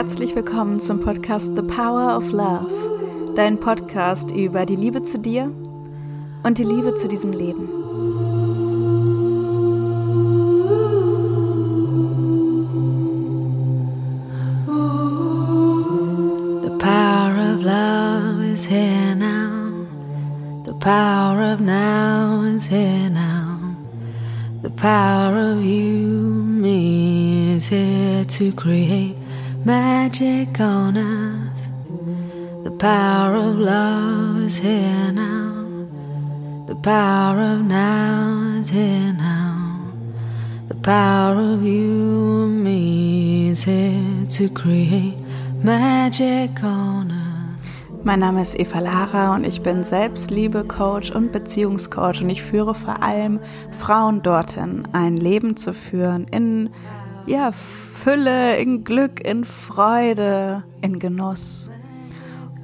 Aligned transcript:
Herzlich 0.00 0.34
willkommen 0.34 0.80
zum 0.80 0.98
Podcast 0.98 1.54
The 1.54 1.60
Power 1.60 2.16
of 2.16 2.32
Love, 2.32 3.34
dein 3.36 3.60
Podcast 3.60 4.30
über 4.30 4.64
die 4.64 4.74
Liebe 4.74 5.02
zu 5.02 5.18
dir 5.18 5.52
und 6.42 6.56
die 6.56 6.64
Liebe 6.64 6.94
zu 6.94 7.06
diesem 7.06 7.32
Leben. 7.32 7.68
The 16.62 16.70
power 16.78 17.52
of 17.52 17.62
love 17.62 18.42
is 18.42 18.64
here 18.64 19.14
now. 19.14 19.86
The 20.64 20.72
power 20.80 21.52
of 21.52 21.60
now 21.60 22.40
is 22.44 22.64
here 22.64 23.10
now. 23.10 23.76
The 24.62 24.70
power 24.70 25.52
of 25.52 25.62
you, 25.62 26.32
me 26.32 27.56
is 27.56 27.68
here 27.68 28.24
to 28.38 28.50
create 28.52 29.09
magic 30.20 30.60
on 30.60 30.98
earth. 30.98 32.64
The 32.64 32.70
power 32.70 33.36
of 33.36 33.58
love 33.58 34.42
is 34.42 34.58
here 34.58 35.12
now. 35.12 35.86
The 36.66 36.74
power 36.74 37.40
of 37.40 37.62
now 37.62 38.58
is 38.58 38.68
here 38.68 39.14
now. 39.14 39.80
The 40.68 40.74
power 40.74 41.36
of 41.36 41.62
you 41.64 42.44
and 42.44 42.62
me 42.62 43.50
is 43.50 43.64
here 43.64 44.26
to 44.28 44.50
create 44.50 45.16
magic 45.64 46.62
on 46.62 47.12
earth. 47.12 48.04
Mein 48.04 48.20
Name 48.20 48.42
ist 48.42 48.58
Eva 48.58 48.80
Lara 48.80 49.34
und 49.34 49.44
ich 49.44 49.62
bin 49.62 49.84
Selbstliebe-Coach 49.84 51.12
und 51.12 51.32
Beziehungscoach 51.32 52.22
und 52.22 52.28
ich 52.28 52.42
führe 52.42 52.74
vor 52.74 53.02
allem 53.02 53.40
Frauen 53.78 54.22
dorthin, 54.22 54.86
ein 54.92 55.16
Leben 55.16 55.56
zu 55.56 55.72
führen 55.72 56.26
in 56.30 56.68
ja, 57.30 57.52
Fülle, 57.52 58.56
in 58.58 58.84
Glück, 58.84 59.24
in 59.24 59.44
Freude, 59.44 60.64
in 60.82 60.98
Genuss. 60.98 61.70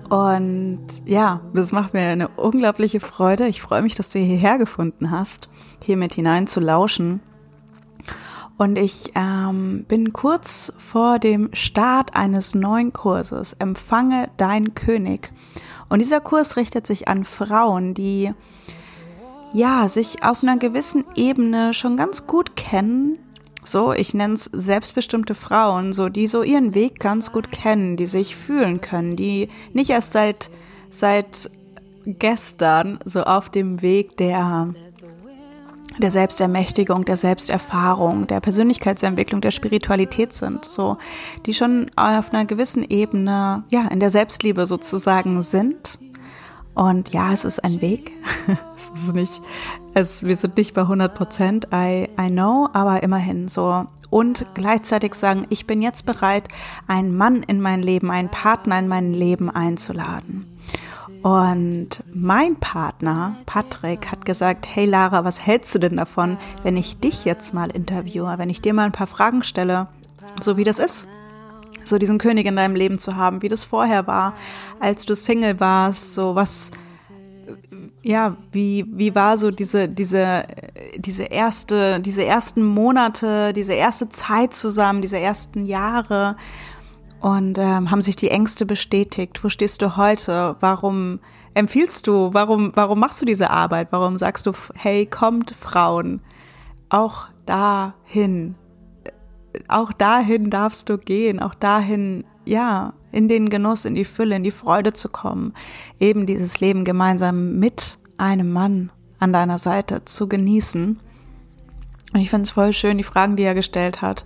Und 0.08 0.86
ja, 1.05 1.41
das 1.53 1.73
macht 1.73 1.95
mir 1.95 2.03
eine 2.03 2.28
unglaubliche 2.28 3.00
Freude. 3.00 3.47
Ich 3.48 3.62
freue 3.62 3.83
mich, 3.83 3.95
dass 3.95 4.08
du 4.08 4.19
hierher 4.19 4.58
gefunden 4.58 5.11
hast, 5.11 5.48
hier 5.83 5.97
mit 5.97 6.14
hinein 6.14 6.47
zu 6.47 6.61
lauschen. 6.61 7.20
Und 8.56 8.78
ich 8.78 9.12
ähm, 9.14 9.84
bin 9.86 10.12
kurz 10.12 10.73
vor 10.78 11.19
dem 11.19 11.51
Start 11.53 12.17
eines 12.17 12.55
neuen 12.55 12.92
Kurses, 12.92 13.53
Empfange 13.55 14.30
dein 14.39 14.75
König. 14.75 15.33
Und 15.89 16.01
dieser 16.01 16.20
Kurs 16.20 16.56
richtet 16.56 16.86
sich 16.86 17.06
an 17.06 17.25
Frauen, 17.25 17.92
die 17.95 18.33
ja 19.53 19.89
sich 19.89 20.23
auf 20.25 20.42
einer 20.42 20.56
gewissen 20.56 21.05
Ebene 21.14 21.75
schon 21.75 21.97
ganz 21.97 22.27
gut 22.27 22.56
kennen. 22.56 23.19
So, 23.67 23.92
ich 23.92 24.14
nenne 24.14 24.34
es 24.34 24.45
selbstbestimmte 24.45 25.34
Frauen, 25.34 25.92
so 25.92 26.09
die 26.09 26.28
so 26.28 26.42
ihren 26.42 26.72
Weg 26.75 27.00
ganz 27.00 27.33
gut 27.33 27.50
kennen, 27.50 27.97
die 27.97 28.06
sich 28.06 28.36
fühlen 28.36 28.81
können, 28.81 29.17
die 29.17 29.48
nicht 29.73 29.91
erst 29.91 30.12
seit 30.12 30.50
seit 30.91 31.50
gestern 32.05 33.00
so 33.05 33.25
auf 33.25 33.50
dem 33.50 33.83
Weg 33.83 34.17
der 34.17 34.73
der 35.98 36.11
Selbstermächtigung, 36.11 37.05
der 37.06 37.17
Selbsterfahrung, 37.17 38.27
der 38.27 38.41
Persönlichkeitsentwicklung, 38.41 39.41
der 39.41 39.50
Spiritualität 39.50 40.34
sind, 40.34 40.64
so, 40.64 40.98
die 41.47 41.55
schon 41.55 41.91
auf 41.97 42.33
einer 42.33 42.45
gewissen 42.45 42.83
Ebene, 42.83 43.64
ja, 43.70 43.89
in 43.89 44.01
der 44.01 44.11
Selbstliebe 44.11 44.67
sozusagen 44.67 45.42
sind. 45.42 45.98
Und 46.77 47.15
ja, 47.15 47.33
es 47.33 47.47
ist 47.47 47.65
ein 47.65 47.81
Weg. 47.81 48.13
es 48.77 49.03
ist 49.03 49.14
nicht, 49.14 49.41
es, 49.95 50.25
wir 50.25 50.37
sind 50.37 50.59
nicht 50.59 50.75
bei 50.75 50.83
100 50.83 51.14
Prozent, 51.14 51.69
I, 51.73 52.07
I 52.20 52.29
know, 52.29 52.69
aber 52.75 53.03
immerhin 53.03 53.48
so. 53.48 53.87
Und 54.11 54.45
gleichzeitig 54.53 55.15
sagen, 55.15 55.47
ich 55.48 55.67
bin 55.67 55.81
jetzt 55.81 56.05
bereit, 56.05 56.48
einen 56.86 57.17
Mann 57.17 57.42
in 57.42 57.63
mein 57.63 57.83
Leben, 57.83 58.11
einen 58.11 58.29
Partner 58.29 58.79
in 58.79 58.89
mein 58.89 59.15
Leben 59.15 59.48
einzuladen. 59.48 60.47
Und 61.23 62.05
mein 62.13 62.57
Partner, 62.57 63.36
Patrick, 63.47 64.13
hat 64.13 64.27
gesagt, 64.27 64.69
hey 64.70 64.85
Lara, 64.85 65.25
was 65.25 65.45
hältst 65.45 65.75
du 65.75 65.79
denn 65.79 65.97
davon, 65.97 66.36
wenn 66.63 66.77
ich 66.77 66.98
dich 66.98 67.25
jetzt 67.25 67.55
mal 67.55 67.70
interviewe, 67.70 68.35
wenn 68.36 68.51
ich 68.51 68.61
dir 68.61 68.75
mal 68.75 68.85
ein 68.85 68.92
paar 68.92 69.07
Fragen 69.07 69.42
stelle, 69.42 69.89
so 70.42 70.59
wie 70.59 70.65
das 70.65 70.79
ist, 70.79 71.09
so 71.85 71.99
diesen 71.99 72.19
König 72.19 72.47
in 72.47 72.57
deinem 72.57 72.75
Leben 72.75 72.99
zu 72.99 73.17
haben, 73.17 73.43
wie 73.43 73.49
das 73.49 73.65
vorher 73.65 74.07
war, 74.07 74.35
als 74.81 75.05
du 75.05 75.15
Single 75.15 75.61
warst, 75.61 76.15
so 76.15 76.35
was, 76.35 76.71
ja, 78.03 78.37
wie, 78.53 78.85
wie 78.89 79.15
war 79.15 79.39
so 79.39 79.51
diese, 79.51 79.89
diese, 79.89 80.45
diese 80.97 81.25
erste, 81.25 82.01
diese 82.01 82.25
ersten 82.25 82.63
Monate, 82.63 83.53
diese 83.53 83.75
erste 83.75 84.09
Zeit 84.09 84.55
zusammen, 84.55 85.03
diese 85.03 85.19
ersten 85.19 85.67
Jahre, 85.67 86.37
und 87.21 87.59
ähm, 87.59 87.91
haben 87.91 88.03
sich 88.03 88.17
die 88.17 88.31
Ängste 88.31 88.67
bestätigt? 88.67 89.43
Wo 89.43 89.48
stehst 89.48 89.83
du 89.83 89.97
heute? 89.97 90.57
Warum 90.61 91.21
empfiehlst 91.55 92.07
du? 92.07 92.33
Warum, 92.33 92.73
warum 92.75 93.01
machst 93.01 93.21
du 93.23 93.27
diese 93.27 93.51
Arbeit? 93.51 93.89
Warum 93.91 94.19
sagst 94.19 94.47
du, 94.47 94.53
hey, 94.75 95.07
kommt 95.07 95.53
Frauen, 95.59 96.21
auch 96.89 97.29
dahin, 97.47 98.55
auch 99.68 99.92
dahin 99.92 100.50
darfst 100.50 100.89
du 100.89 100.98
gehen, 100.98 101.40
auch 101.40 101.55
dahin, 101.55 102.24
ja, 102.44 102.92
in 103.12 103.28
den 103.28 103.48
Genuss, 103.48 103.84
in 103.84 103.94
die 103.94 104.05
Fülle, 104.05 104.36
in 104.36 104.44
die 104.44 104.50
Freude 104.50 104.92
zu 104.92 105.08
kommen, 105.08 105.55
eben 105.98 106.27
dieses 106.27 106.61
Leben 106.61 106.84
gemeinsam 106.84 107.58
mit 107.58 107.98
einem 108.18 108.52
Mann 108.52 108.90
an 109.18 109.33
deiner 109.33 109.58
Seite 109.58 110.05
zu 110.05 110.28
genießen. 110.28 111.00
Und 112.12 112.20
ich 112.20 112.30
finde 112.30 112.44
es 112.44 112.50
voll 112.50 112.72
schön, 112.72 112.98
die 112.98 113.05
Fragen, 113.05 113.36
die 113.36 113.42
er 113.42 113.55
gestellt 113.55 114.02
hat. 114.02 114.24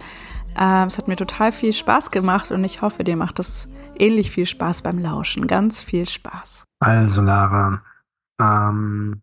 Ähm, 0.58 0.88
es 0.88 0.98
hat 0.98 1.08
mir 1.08 1.16
total 1.16 1.52
viel 1.52 1.72
Spaß 1.72 2.10
gemacht 2.10 2.50
und 2.50 2.64
ich 2.64 2.82
hoffe, 2.82 3.04
dir 3.04 3.16
macht 3.16 3.38
es 3.38 3.68
ähnlich 3.98 4.30
viel 4.30 4.46
Spaß 4.46 4.82
beim 4.82 4.98
Lauschen. 4.98 5.46
Ganz 5.46 5.82
viel 5.82 6.08
Spaß. 6.08 6.64
Also 6.80 7.22
Lara, 7.22 7.82
ähm, 8.40 9.22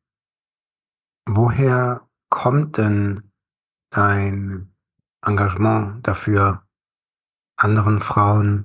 woher 1.25 2.01
kommt 2.29 2.77
denn 2.77 3.31
dein 3.89 4.71
Engagement 5.27 6.07
dafür, 6.07 6.63
anderen 7.55 8.01
Frauen 8.01 8.63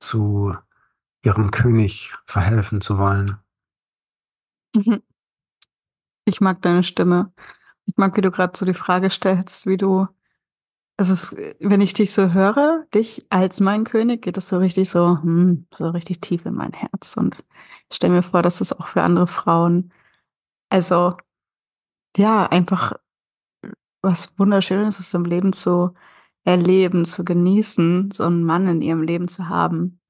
zu 0.00 0.56
ihrem 1.24 1.50
König 1.50 2.12
verhelfen 2.26 2.80
zu 2.80 2.98
wollen? 2.98 3.38
Ich 6.24 6.40
mag 6.40 6.62
deine 6.62 6.82
Stimme. 6.82 7.32
Ich 7.86 7.96
mag, 7.96 8.16
wie 8.16 8.20
du 8.20 8.30
gerade 8.30 8.56
so 8.56 8.64
die 8.64 8.74
Frage 8.74 9.10
stellst, 9.10 9.66
wie 9.66 9.76
du 9.76 10.08
es 10.96 11.08
ist, 11.08 11.36
wenn 11.58 11.80
ich 11.80 11.94
dich 11.94 12.12
so 12.12 12.32
höre, 12.32 12.86
dich 12.94 13.26
als 13.30 13.60
mein 13.60 13.84
König, 13.84 14.22
geht 14.22 14.36
es 14.36 14.48
so 14.48 14.58
richtig 14.58 14.90
so, 14.90 15.18
hm, 15.22 15.66
so 15.76 15.88
richtig 15.88 16.20
tief 16.20 16.46
in 16.46 16.54
mein 16.54 16.72
Herz. 16.72 17.16
Und 17.16 17.42
ich 17.90 17.96
stelle 17.96 18.14
mir 18.14 18.22
vor, 18.22 18.42
dass 18.42 18.60
es 18.60 18.72
auch 18.72 18.88
für 18.88 19.02
andere 19.02 19.26
Frauen, 19.26 19.92
also 20.70 21.16
ja, 22.16 22.46
einfach 22.46 22.94
was 24.02 24.38
Wunderschönes 24.38 24.98
ist 24.98 25.14
im 25.14 25.24
Leben 25.24 25.52
zu 25.52 25.94
erleben, 26.44 27.04
zu 27.04 27.24
genießen, 27.24 28.10
so 28.10 28.24
einen 28.24 28.44
Mann 28.44 28.66
in 28.66 28.82
ihrem 28.82 29.02
Leben 29.02 29.28
zu 29.28 29.48
haben, 29.48 30.00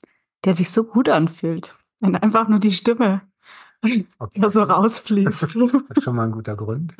der 0.44 0.54
sich 0.54 0.70
so 0.70 0.84
gut 0.84 1.08
anfühlt. 1.08 1.76
Wenn 2.00 2.16
einfach 2.16 2.48
nur 2.48 2.58
die 2.58 2.72
Stimme 2.72 3.22
okay. 4.18 4.48
so 4.48 4.62
rausfließt. 4.62 5.42
Das 5.42 5.98
ist 5.98 6.04
schon 6.04 6.16
mal 6.16 6.24
ein 6.24 6.32
guter 6.32 6.56
Grund. 6.56 6.94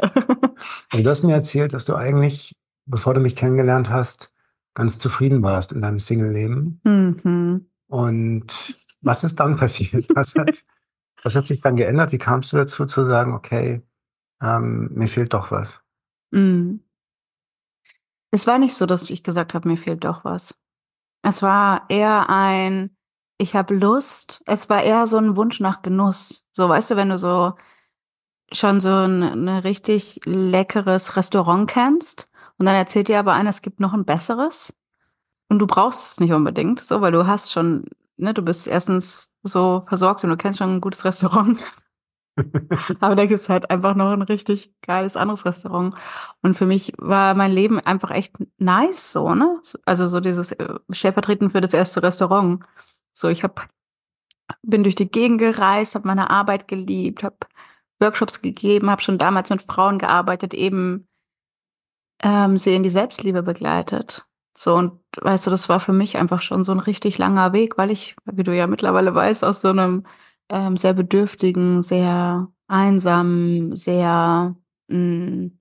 Und 0.93 1.03
du 1.03 1.11
hast 1.11 1.23
mir 1.25 1.33
erzählt, 1.33 1.73
dass 1.73 1.87
du 1.87 1.97
eigentlich 1.97 2.55
bevor 2.87 3.15
du 3.15 3.21
mich 3.21 3.37
kennengelernt 3.37 3.91
hast, 3.91 4.33
ganz 4.75 4.99
zufrieden 4.99 5.43
warst 5.43 5.73
in 5.73 5.83
deinem 5.83 6.01
Single-Leben. 6.01 6.81
Mhm. 6.85 7.67
Und 7.88 8.47
was 9.00 9.25
ist 9.25 9.38
dann 9.41 9.56
passiert? 9.56 10.06
Was 10.15 10.35
hat, 10.35 10.65
was 11.23 11.37
hat 11.37 11.47
sich 11.47 11.61
dann 11.61 11.77
geändert? 11.77 12.12
Wie 12.12 12.19
kamst 12.19 12.53
du 12.53 12.56
dazu 12.56 12.87
zu 12.87 13.05
sagen, 13.05 13.35
okay, 13.35 13.83
ähm, 14.41 14.91
mir 14.95 15.09
fehlt 15.09 15.35
doch 15.35 15.50
was? 15.50 15.81
Mhm. 16.32 16.81
Es 18.31 18.46
war 18.46 18.58
nicht 18.58 18.75
so, 18.75 18.87
dass 18.87 19.11
ich 19.11 19.23
gesagt 19.23 19.55
habe, 19.55 19.69
mir 19.69 19.76
fehlt 19.76 20.05
doch 20.05 20.25
was. 20.25 20.58
Es 21.23 21.43
war 21.43 21.84
eher 21.88 22.31
ein, 22.31 22.96
ich 23.38 23.55
habe 23.55 23.75
Lust. 23.75 24.43
Es 24.46 24.69
war 24.70 24.82
eher 24.82 25.06
so 25.06 25.19
ein 25.19 25.37
Wunsch 25.37 25.61
nach 25.61 25.82
Genuss. 25.82 26.49
So, 26.52 26.69
weißt 26.69 26.93
du, 26.93 26.96
wenn 26.96 27.11
du 27.11 27.19
so 27.19 27.55
schon 28.52 28.81
so 28.81 28.90
ein, 28.90 29.23
ein 29.23 29.49
richtig 29.49 30.20
leckeres 30.25 31.17
Restaurant 31.17 31.69
kennst 31.70 32.31
und 32.58 32.67
dann 32.67 32.75
erzählt 32.75 33.08
dir 33.08 33.19
aber 33.19 33.35
einer, 33.35 33.50
es 33.50 33.62
gibt 33.62 33.81
noch 33.81 33.93
ein 33.94 34.05
besseres. 34.05 34.76
Und 35.49 35.58
du 35.58 35.67
brauchst 35.67 36.12
es 36.12 36.20
nicht 36.20 36.32
unbedingt, 36.32 36.81
so, 36.81 37.00
weil 37.02 37.12
du 37.12 37.26
hast 37.26 37.52
schon, 37.52 37.87
ne, 38.17 38.35
du 38.35 38.43
bist 38.43 38.67
erstens 38.67 39.35
so 39.43 39.85
versorgt 39.88 40.25
und 40.25 40.31
du 40.31 40.37
kennst 40.37 40.58
schon 40.58 40.76
ein 40.76 40.81
gutes 40.81 41.05
Restaurant. 41.06 41.61
aber 43.00 43.17
da 43.17 43.26
gibt's 43.26 43.49
halt 43.49 43.70
einfach 43.70 43.94
noch 43.94 44.12
ein 44.12 44.23
richtig 44.23 44.75
geiles 44.81 45.17
anderes 45.17 45.44
Restaurant. 45.44 45.94
Und 46.40 46.56
für 46.56 46.67
mich 46.67 46.93
war 46.99 47.34
mein 47.34 47.52
Leben 47.52 47.79
einfach 47.81 48.11
echt 48.11 48.37
nice, 48.58 49.12
so, 49.12 49.34
ne? 49.34 49.61
Also 49.84 50.08
so 50.08 50.20
dieses 50.20 50.52
äh, 50.52 50.75
stellvertretend 50.90 51.52
für 51.52 51.61
das 51.61 51.75
erste 51.75 52.02
Restaurant. 52.02 52.64
So, 53.12 53.29
ich 53.29 53.44
hab, 53.44 53.69
bin 54.62 54.82
durch 54.82 54.94
die 54.94 55.11
Gegend 55.11 55.38
gereist, 55.38 55.94
habe 55.94 56.08
meine 56.08 56.31
Arbeit 56.31 56.69
geliebt, 56.69 57.23
habe 57.23 57.37
Workshops 58.00 58.40
gegeben, 58.43 58.90
habe 58.90 59.02
schon 59.02 59.19
damals 59.19 59.50
mit 59.50 59.62
Frauen 59.62 59.99
gearbeitet, 59.99 60.55
eben 60.55 61.08
ähm, 62.23 62.58
sie 62.58 62.75
in 62.75 62.82
die 62.82 62.90
Selbstliebe 62.90 63.43
begleitet. 63.43 64.26
So, 64.56 64.75
und 64.75 65.00
weißt 65.20 65.46
du, 65.46 65.50
das 65.50 65.69
war 65.69 65.81
für 65.81 65.93
mich 65.93 66.17
einfach 66.17 66.43
schon 66.43 66.64
so 66.64 66.73
ein 66.73 66.81
richtig 66.81 67.19
langer 67.19 67.52
Weg, 67.52 67.78
weil 67.78 67.90
ich, 67.90 68.17
wie 68.25 68.43
du 68.43 68.55
ja 68.55 68.67
mittlerweile 68.67 69.14
weißt, 69.14 69.44
aus 69.44 69.61
so 69.62 69.69
einem 69.69 70.05
ähm, 70.52 70.76
sehr 70.76 70.93
bedürftigen, 70.93 71.82
sehr 71.82 72.49
einsamen, 72.69 73.75
sehr 73.75 74.54
mh, 74.88 74.96
hm, 74.96 75.58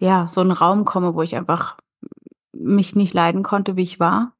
ja, 0.00 0.28
so 0.28 0.40
einen 0.40 0.52
Raum 0.52 0.84
komme, 0.84 1.14
wo 1.14 1.22
ich 1.22 1.36
einfach 1.36 1.76
mich 2.52 2.96
nicht 2.96 3.14
leiden 3.14 3.42
konnte, 3.42 3.76
wie 3.76 3.82
ich 3.82 4.00
war. 4.00 4.34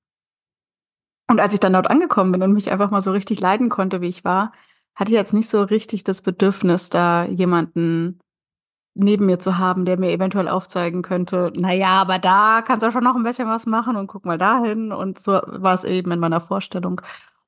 Und 1.29 1.41
als 1.41 1.55
ich 1.55 1.61
dann 1.61 1.75
dort 1.75 1.91
angekommen 1.91 2.33
bin 2.33 2.43
und 2.43 2.53
mich 2.53 2.71
einfach 2.71 2.91
mal 2.91 3.03
so 3.03 3.13
richtig 3.13 3.41
leiden 3.41 3.69
konnte, 3.69 4.01
wie 4.01 4.09
ich 4.09 4.25
war, 4.25 4.53
hatte 4.95 5.11
ich 5.11 5.17
jetzt 5.17 5.35
nicht 5.35 5.49
so 5.49 5.63
richtig 5.63 6.05
das 6.05 6.23
Bedürfnis, 6.23 6.91
da 6.91 7.25
jemanden 7.25 8.19
neben 8.95 9.27
mir 9.27 9.39
zu 9.39 9.59
haben, 9.59 9.85
der 9.85 9.99
mir 9.99 10.11
eventuell 10.11 10.49
aufzeigen 10.49 11.03
könnte, 11.03 11.53
na 11.57 11.73
ja, 11.73 12.01
aber 12.01 12.19
da 12.19 12.63
kannst 12.63 12.85
du 12.85 12.91
schon 12.91 13.05
noch 13.05 13.15
ein 13.15 13.23
bisschen 13.23 13.49
was 13.49 13.67
machen 13.67 13.97
und 13.97 14.09
guck 14.09 14.25
mal 14.25 14.39
dahin. 14.39 14.93
Und 14.93 15.19
so 15.21 15.33
war 15.33 15.75
es 15.75 15.85
eben 15.85 16.11
in 16.13 16.21
meiner 16.21 16.41
Vorstellung. 16.41 17.01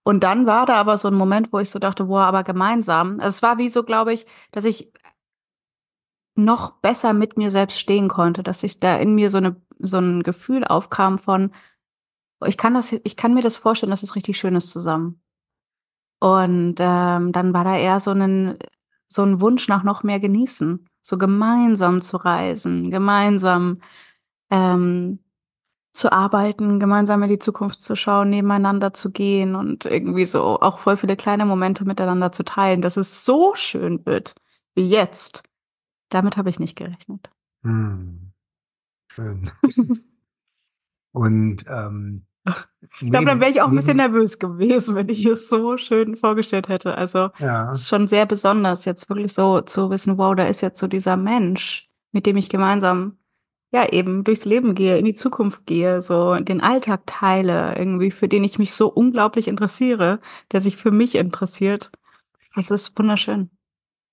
Und 0.02 0.24
dann 0.24 0.46
war 0.46 0.66
da 0.66 0.76
aber 0.76 0.98
so 0.98 1.08
ein 1.08 1.14
Moment, 1.14 1.52
wo 1.52 1.58
ich 1.58 1.70
so 1.70 1.78
dachte, 1.78 2.04
boah, 2.04 2.22
aber 2.22 2.42
gemeinsam. 2.44 3.20
Also 3.20 3.28
es 3.28 3.42
war 3.42 3.58
wie 3.58 3.68
so, 3.68 3.84
glaube 3.84 4.12
ich, 4.12 4.26
dass 4.50 4.64
ich 4.64 4.92
noch 6.36 6.72
besser 6.80 7.12
mit 7.12 7.36
mir 7.36 7.50
selbst 7.50 7.78
stehen 7.78 8.08
konnte, 8.08 8.42
dass 8.42 8.62
ich 8.62 8.80
da 8.80 8.96
in 8.96 9.14
mir 9.14 9.30
so 9.30 9.38
eine 9.38 9.56
so 9.78 9.98
ein 9.98 10.22
Gefühl 10.22 10.64
aufkam 10.64 11.18
von 11.18 11.52
ich 12.46 12.56
kann 12.56 12.74
das 12.74 12.92
ich 12.92 13.16
kann 13.16 13.34
mir 13.34 13.42
das 13.42 13.56
vorstellen, 13.56 13.90
dass 13.90 14.02
es 14.02 14.16
richtig 14.16 14.38
schön 14.38 14.56
ist 14.56 14.70
zusammen. 14.70 15.22
Und 16.20 16.76
ähm, 16.78 17.32
dann 17.32 17.54
war 17.54 17.64
da 17.64 17.76
eher 17.76 18.00
so 18.00 18.12
ein 18.12 18.58
so 19.08 19.22
ein 19.22 19.40
Wunsch 19.40 19.68
nach 19.68 19.82
noch 19.82 20.02
mehr 20.02 20.20
genießen, 20.20 20.86
so 21.02 21.18
gemeinsam 21.18 22.00
zu 22.00 22.16
reisen, 22.18 22.90
gemeinsam 22.90 23.80
ähm, 24.50 25.20
zu 25.92 26.12
arbeiten, 26.12 26.78
gemeinsam 26.78 27.22
in 27.22 27.30
die 27.30 27.38
Zukunft 27.38 27.82
zu 27.82 27.96
schauen, 27.96 28.30
nebeneinander 28.30 28.94
zu 28.94 29.10
gehen 29.10 29.54
und 29.54 29.86
irgendwie 29.86 30.24
so 30.24 30.60
auch 30.60 30.78
voll 30.78 30.96
viele 30.96 31.16
kleine 31.16 31.46
Momente 31.46 31.84
miteinander 31.84 32.32
zu 32.32 32.44
teilen, 32.44 32.80
dass 32.80 32.96
es 32.96 33.24
so 33.24 33.54
schön 33.56 34.04
wird 34.06 34.34
wie 34.74 34.88
jetzt. 34.88 35.42
Damit 36.08 36.36
habe 36.36 36.50
ich 36.50 36.60
nicht 36.60 36.76
gerechnet. 36.76 37.30
Hm. 37.62 38.32
Schön. 39.08 39.50
Und 41.12 41.64
ähm, 41.68 42.26
ich 43.00 43.10
glaube, 43.10 43.26
dann 43.26 43.40
wäre 43.40 43.50
ich 43.50 43.60
auch 43.60 43.68
ein 43.68 43.76
bisschen 43.76 43.98
nervös 43.98 44.38
gewesen, 44.38 44.94
wenn 44.94 45.08
ich 45.08 45.26
es 45.26 45.48
so 45.48 45.76
schön 45.76 46.16
vorgestellt 46.16 46.68
hätte. 46.68 46.94
Also 46.94 47.30
ja. 47.38 47.70
es 47.70 47.80
ist 47.80 47.88
schon 47.88 48.06
sehr 48.06 48.26
besonders, 48.26 48.84
jetzt 48.84 49.08
wirklich 49.08 49.32
so 49.32 49.60
zu 49.60 49.90
wissen, 49.90 50.18
wow, 50.18 50.34
da 50.34 50.44
ist 50.44 50.60
jetzt 50.60 50.80
so 50.80 50.86
dieser 50.86 51.16
Mensch, 51.16 51.90
mit 52.12 52.26
dem 52.26 52.36
ich 52.36 52.48
gemeinsam 52.48 53.18
ja 53.72 53.88
eben 53.88 54.24
durchs 54.24 54.44
Leben 54.44 54.74
gehe, 54.74 54.98
in 54.98 55.04
die 55.04 55.14
Zukunft 55.14 55.66
gehe, 55.66 56.02
so 56.02 56.34
den 56.36 56.60
Alltag 56.60 57.02
teile, 57.06 57.76
irgendwie, 57.78 58.10
für 58.10 58.28
den 58.28 58.44
ich 58.44 58.58
mich 58.58 58.74
so 58.74 58.88
unglaublich 58.88 59.48
interessiere, 59.48 60.20
der 60.52 60.60
sich 60.60 60.76
für 60.76 60.90
mich 60.90 61.14
interessiert. 61.14 61.90
Das 62.56 62.70
ist 62.70 62.98
wunderschön. 62.98 63.50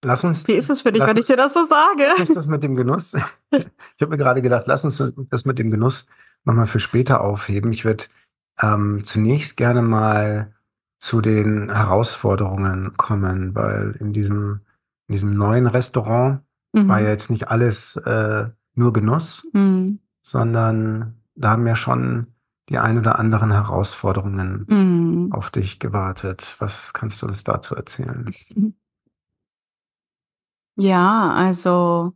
Lass 0.04 0.24
uns. 0.24 0.48
Wie 0.48 0.54
ist 0.54 0.70
es 0.70 0.82
für 0.82 0.92
dich, 0.92 1.02
wenn 1.02 1.18
ich 1.18 1.26
dir 1.26 1.38
das 1.38 1.56
so 1.56 1.66
sage? 1.66 2.22
Ist 2.22 2.36
das 2.36 2.46
mit 2.46 2.62
dem 2.62 2.76
Genuss? 2.76 3.14
ich 3.52 4.02
habe 4.02 4.12
mir 4.12 4.18
gerade 4.18 4.44
gedacht, 4.44 4.66
lass 4.68 4.86
uns 4.86 5.02
das 5.32 5.46
mit 5.46 5.58
dem 5.58 5.72
Genuss 5.72 6.08
nochmal 6.46 6.68
für 6.68 6.80
später 6.80 7.22
aufheben. 7.22 7.74
Ich 7.74 7.84
würde 7.84 8.04
ähm, 8.62 9.02
zunächst 9.06 9.58
gerne 9.58 9.82
mal 9.82 10.54
zu 11.00 11.22
den 11.22 11.74
Herausforderungen 11.74 12.96
kommen, 12.98 13.56
weil 13.56 13.96
in 14.00 14.14
diesem, 14.14 14.62
in 15.08 15.14
diesem 15.14 15.34
neuen 15.36 15.66
Restaurant 15.66 16.42
mhm. 16.74 16.88
war 16.88 17.02
ja 17.02 17.10
jetzt 17.10 17.32
nicht 17.32 17.50
alles 17.50 17.96
äh, 17.98 18.50
nur 18.78 18.94
Genuss, 18.94 19.50
mhm. 19.54 20.00
sondern 20.22 21.16
da 21.36 21.52
haben 21.52 21.68
ja 21.68 21.76
schon 21.76 22.28
die 22.70 22.78
ein 22.78 22.98
oder 22.98 23.18
anderen 23.18 23.52
Herausforderungen 23.52 24.66
mhm. 24.68 25.34
auf 25.34 25.50
dich 25.50 25.80
gewartet. 25.80 26.56
Was 26.60 26.94
kannst 26.94 27.22
du 27.22 27.28
uns 27.28 27.44
dazu 27.44 27.76
erzählen? 27.76 28.34
Ja, 30.80 31.34
also 31.34 32.14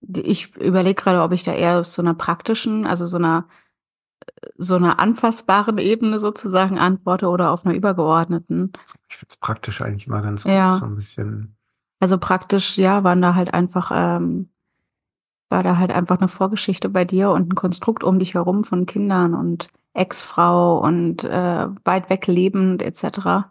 ich 0.00 0.56
überlege 0.56 1.00
gerade, 1.00 1.22
ob 1.22 1.30
ich 1.30 1.44
da 1.44 1.52
eher 1.52 1.78
auf 1.78 1.86
so 1.86 2.02
einer 2.02 2.14
praktischen, 2.14 2.84
also 2.84 3.06
so 3.06 3.16
einer 3.16 3.46
so 4.56 4.76
einer 4.76 4.98
anfassbaren 4.98 5.78
Ebene 5.78 6.20
sozusagen 6.20 6.78
antworte 6.78 7.28
oder 7.28 7.50
auf 7.50 7.64
einer 7.64 7.74
übergeordneten. 7.74 8.72
Ich 9.08 9.16
finde 9.16 9.32
es 9.32 9.36
praktisch 9.36 9.80
eigentlich 9.80 10.06
immer 10.06 10.22
ganz 10.22 10.44
gut, 10.44 10.52
ja. 10.52 10.76
so 10.76 10.84
ein 10.84 10.96
bisschen. 10.96 11.56
Also 12.02 12.18
praktisch, 12.18 12.78
ja, 12.78 13.04
waren 13.04 13.22
da 13.22 13.36
halt 13.36 13.54
einfach, 13.54 13.92
ähm, 13.94 14.50
war 15.48 15.62
da 15.62 15.76
halt 15.76 15.92
einfach 15.92 16.18
eine 16.18 16.26
Vorgeschichte 16.26 16.88
bei 16.88 17.04
dir 17.04 17.30
und 17.30 17.50
ein 17.50 17.54
Konstrukt 17.54 18.02
um 18.02 18.18
dich 18.18 18.34
herum 18.34 18.64
von 18.64 18.86
Kindern 18.86 19.34
und 19.34 19.68
Ex-Frau 19.94 20.80
und 20.80 21.22
äh, 21.22 21.68
weit 21.84 22.10
weg 22.10 22.26
lebend 22.26 22.82
etc. 22.82 23.46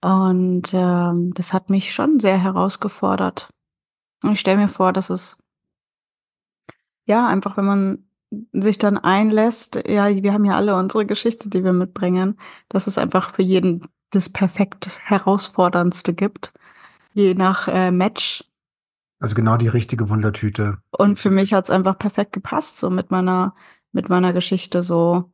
Und 0.00 0.72
ähm, 0.74 1.34
das 1.34 1.52
hat 1.52 1.68
mich 1.68 1.92
schon 1.92 2.20
sehr 2.20 2.38
herausgefordert. 2.38 3.50
Und 4.22 4.30
ich 4.30 4.38
stelle 4.38 4.58
mir 4.58 4.68
vor, 4.68 4.92
dass 4.92 5.10
es 5.10 5.42
ja 7.04 7.26
einfach, 7.26 7.56
wenn 7.56 7.66
man 7.66 8.08
sich 8.52 8.78
dann 8.78 8.96
einlässt, 8.96 9.74
ja, 9.88 10.06
wir 10.06 10.32
haben 10.32 10.44
ja 10.44 10.54
alle 10.54 10.76
unsere 10.76 11.04
Geschichte, 11.04 11.48
die 11.50 11.64
wir 11.64 11.72
mitbringen, 11.72 12.38
dass 12.68 12.86
es 12.86 12.96
einfach 12.96 13.34
für 13.34 13.42
jeden 13.42 13.88
das 14.10 14.28
perfekt 14.28 14.88
herausforderndste 15.02 16.14
gibt, 16.14 16.52
je 17.16 17.34
nach 17.34 17.66
äh, 17.66 17.90
Match. 17.90 18.44
Also 19.18 19.34
genau 19.34 19.56
die 19.56 19.68
richtige 19.68 20.10
Wundertüte. 20.10 20.78
Und 20.90 21.18
für 21.18 21.30
mich 21.30 21.54
hat 21.54 21.64
es 21.64 21.70
einfach 21.70 21.98
perfekt 21.98 22.34
gepasst, 22.34 22.78
so 22.78 22.90
mit 22.90 23.10
meiner, 23.10 23.54
mit 23.92 24.10
meiner 24.10 24.34
Geschichte 24.34 24.82
so 24.82 25.32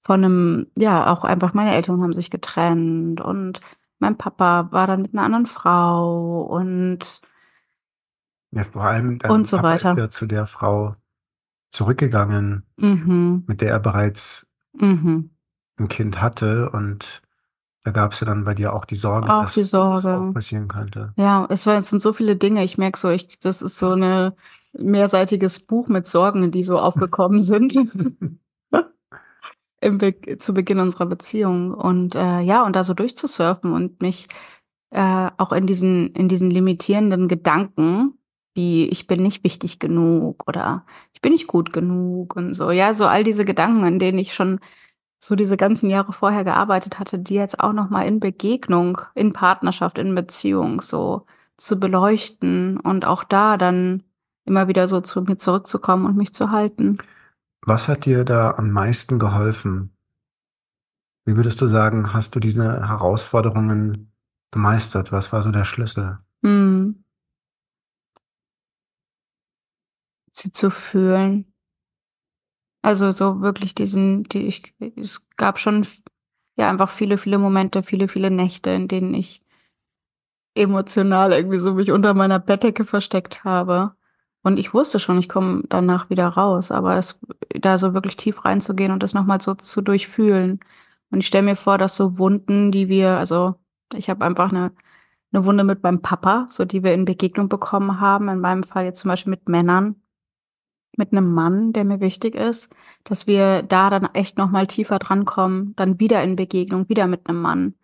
von 0.00 0.24
einem, 0.24 0.66
ja, 0.76 1.12
auch 1.12 1.24
einfach 1.24 1.52
meine 1.52 1.74
Eltern 1.74 2.02
haben 2.02 2.14
sich 2.14 2.30
getrennt 2.30 3.20
und 3.20 3.60
mein 3.98 4.16
Papa 4.16 4.68
war 4.72 4.86
dann 4.86 5.02
mit 5.02 5.12
einer 5.12 5.24
anderen 5.24 5.46
Frau 5.46 6.42
und 6.42 7.20
ja, 8.50 8.64
vor 8.64 8.84
allem 8.84 9.18
und 9.28 9.46
so 9.46 9.56
Papa 9.56 9.68
weiter. 9.68 9.98
Ja 9.98 10.10
zu 10.10 10.26
der 10.26 10.46
Frau 10.46 10.96
zurückgegangen, 11.70 12.64
mhm. 12.76 13.44
mit 13.46 13.60
der 13.60 13.70
er 13.70 13.80
bereits 13.80 14.48
mhm. 14.72 15.30
ein 15.76 15.88
Kind 15.88 16.22
hatte 16.22 16.70
und 16.70 17.22
da 17.84 17.90
gab 17.90 18.12
es 18.12 18.20
ja 18.20 18.26
dann 18.26 18.44
bei 18.44 18.54
dir 18.54 18.72
auch 18.72 18.86
die 18.86 18.96
Sorge, 18.96 19.32
auch 19.32 19.44
dass 19.44 19.54
die 19.54 19.64
Sorge. 19.64 19.94
das 19.96 20.06
auch 20.06 20.32
passieren 20.32 20.68
könnte. 20.68 21.12
Ja, 21.16 21.46
es, 21.50 21.66
war, 21.66 21.76
es 21.76 21.90
sind 21.90 22.00
so 22.00 22.14
viele 22.14 22.34
Dinge. 22.34 22.64
Ich 22.64 22.78
merke 22.78 22.98
so, 22.98 23.10
ich, 23.10 23.38
das 23.40 23.60
ist 23.60 23.76
so 23.76 23.92
ein 23.92 24.32
mehrseitiges 24.72 25.60
Buch 25.60 25.88
mit 25.88 26.06
Sorgen, 26.06 26.50
die 26.50 26.64
so 26.64 26.78
aufgekommen 26.78 27.40
sind. 27.42 27.76
Im 29.82 29.98
Be 29.98 30.38
zu 30.38 30.54
Beginn 30.54 30.80
unserer 30.80 31.04
Beziehung. 31.04 31.74
Und 31.74 32.14
äh, 32.14 32.40
ja, 32.40 32.64
und 32.64 32.74
da 32.74 32.84
so 32.84 32.94
durchzusurfen 32.94 33.74
und 33.74 34.00
mich 34.00 34.28
äh, 34.90 35.30
auch 35.36 35.52
in 35.52 35.66
diesen, 35.66 36.08
in 36.14 36.28
diesen 36.28 36.50
limitierenden 36.50 37.28
Gedanken, 37.28 38.14
wie 38.54 38.88
ich 38.88 39.06
bin 39.06 39.22
nicht 39.22 39.44
wichtig 39.44 39.78
genug 39.78 40.48
oder 40.48 40.86
ich 41.12 41.20
bin 41.20 41.32
nicht 41.32 41.48
gut 41.48 41.74
genug 41.74 42.34
und 42.34 42.54
so. 42.54 42.70
Ja, 42.70 42.94
so 42.94 43.06
all 43.06 43.24
diese 43.24 43.44
Gedanken, 43.44 43.84
an 43.84 43.98
denen 43.98 44.18
ich 44.18 44.32
schon 44.32 44.60
so 45.24 45.36
diese 45.36 45.56
ganzen 45.56 45.88
Jahre 45.88 46.12
vorher 46.12 46.44
gearbeitet 46.44 46.98
hatte, 46.98 47.18
die 47.18 47.32
jetzt 47.32 47.58
auch 47.58 47.72
noch 47.72 47.88
mal 47.88 48.02
in 48.02 48.20
Begegnung, 48.20 49.00
in 49.14 49.32
Partnerschaft, 49.32 49.96
in 49.96 50.14
Beziehung 50.14 50.82
so 50.82 51.24
zu 51.56 51.80
beleuchten 51.80 52.78
und 52.78 53.06
auch 53.06 53.24
da 53.24 53.56
dann 53.56 54.02
immer 54.44 54.68
wieder 54.68 54.86
so 54.86 55.00
zu 55.00 55.22
mir 55.22 55.38
zurückzukommen 55.38 56.04
und 56.04 56.18
mich 56.18 56.34
zu 56.34 56.50
halten. 56.50 56.98
Was 57.62 57.88
hat 57.88 58.04
dir 58.04 58.26
da 58.26 58.50
am 58.50 58.70
meisten 58.70 59.18
geholfen? 59.18 59.96
Wie 61.24 61.38
würdest 61.38 61.58
du 61.62 61.68
sagen, 61.68 62.12
hast 62.12 62.34
du 62.34 62.38
diese 62.38 62.86
Herausforderungen 62.86 64.12
gemeistert? 64.50 65.10
Was 65.10 65.32
war 65.32 65.40
so 65.40 65.50
der 65.50 65.64
Schlüssel? 65.64 66.18
Hm. 66.42 67.02
sie 70.32 70.52
zu 70.52 70.68
fühlen. 70.68 71.53
Also 72.84 73.12
so 73.12 73.40
wirklich 73.40 73.74
diesen, 73.74 74.24
die 74.24 74.46
ich, 74.46 74.74
es 74.96 75.26
gab 75.38 75.58
schon 75.58 75.86
ja 76.56 76.68
einfach 76.68 76.90
viele, 76.90 77.16
viele 77.16 77.38
Momente, 77.38 77.82
viele, 77.82 78.08
viele 78.08 78.30
Nächte, 78.30 78.68
in 78.70 78.88
denen 78.88 79.14
ich 79.14 79.42
emotional 80.54 81.32
irgendwie 81.32 81.56
so 81.56 81.72
mich 81.72 81.90
unter 81.92 82.12
meiner 82.12 82.38
Bettdecke 82.38 82.84
versteckt 82.84 83.42
habe. 83.42 83.94
Und 84.42 84.58
ich 84.58 84.74
wusste 84.74 85.00
schon, 85.00 85.18
ich 85.18 85.30
komme 85.30 85.62
danach 85.70 86.10
wieder 86.10 86.28
raus, 86.28 86.70
aber 86.70 86.98
es 86.98 87.18
da 87.54 87.78
so 87.78 87.94
wirklich 87.94 88.18
tief 88.18 88.44
reinzugehen 88.44 88.92
und 88.92 89.02
das 89.02 89.14
nochmal 89.14 89.40
so 89.40 89.54
zu 89.54 89.80
durchfühlen. 89.80 90.60
Und 91.10 91.20
ich 91.20 91.26
stelle 91.26 91.44
mir 91.44 91.56
vor, 91.56 91.78
dass 91.78 91.96
so 91.96 92.18
Wunden, 92.18 92.70
die 92.70 92.90
wir, 92.90 93.16
also 93.16 93.54
ich 93.94 94.10
habe 94.10 94.26
einfach 94.26 94.50
eine, 94.52 94.72
eine 95.32 95.46
Wunde 95.46 95.64
mit 95.64 95.82
meinem 95.82 96.02
Papa, 96.02 96.48
so 96.50 96.66
die 96.66 96.84
wir 96.84 96.92
in 96.92 97.06
Begegnung 97.06 97.48
bekommen 97.48 98.00
haben, 98.00 98.28
in 98.28 98.40
meinem 98.40 98.62
Fall 98.62 98.84
jetzt 98.84 99.00
zum 99.00 99.08
Beispiel 99.08 99.30
mit 99.30 99.48
Männern, 99.48 99.96
mit 100.98 101.12
einem 101.12 101.32
Mann, 101.32 101.72
der 101.72 101.84
mir 101.84 102.00
wichtig 102.00 102.34
ist, 102.34 102.70
dass 103.04 103.26
wir 103.26 103.62
da 103.62 103.90
dann 103.90 104.06
echt 104.14 104.38
noch 104.38 104.50
mal 104.50 104.66
tiefer 104.66 104.98
drankommen, 104.98 105.74
dann 105.76 106.00
wieder 106.00 106.22
in 106.22 106.36
Begegnung, 106.36 106.88
wieder 106.88 107.06
mit 107.06 107.28
einem 107.28 107.40
Mann. 107.42 107.74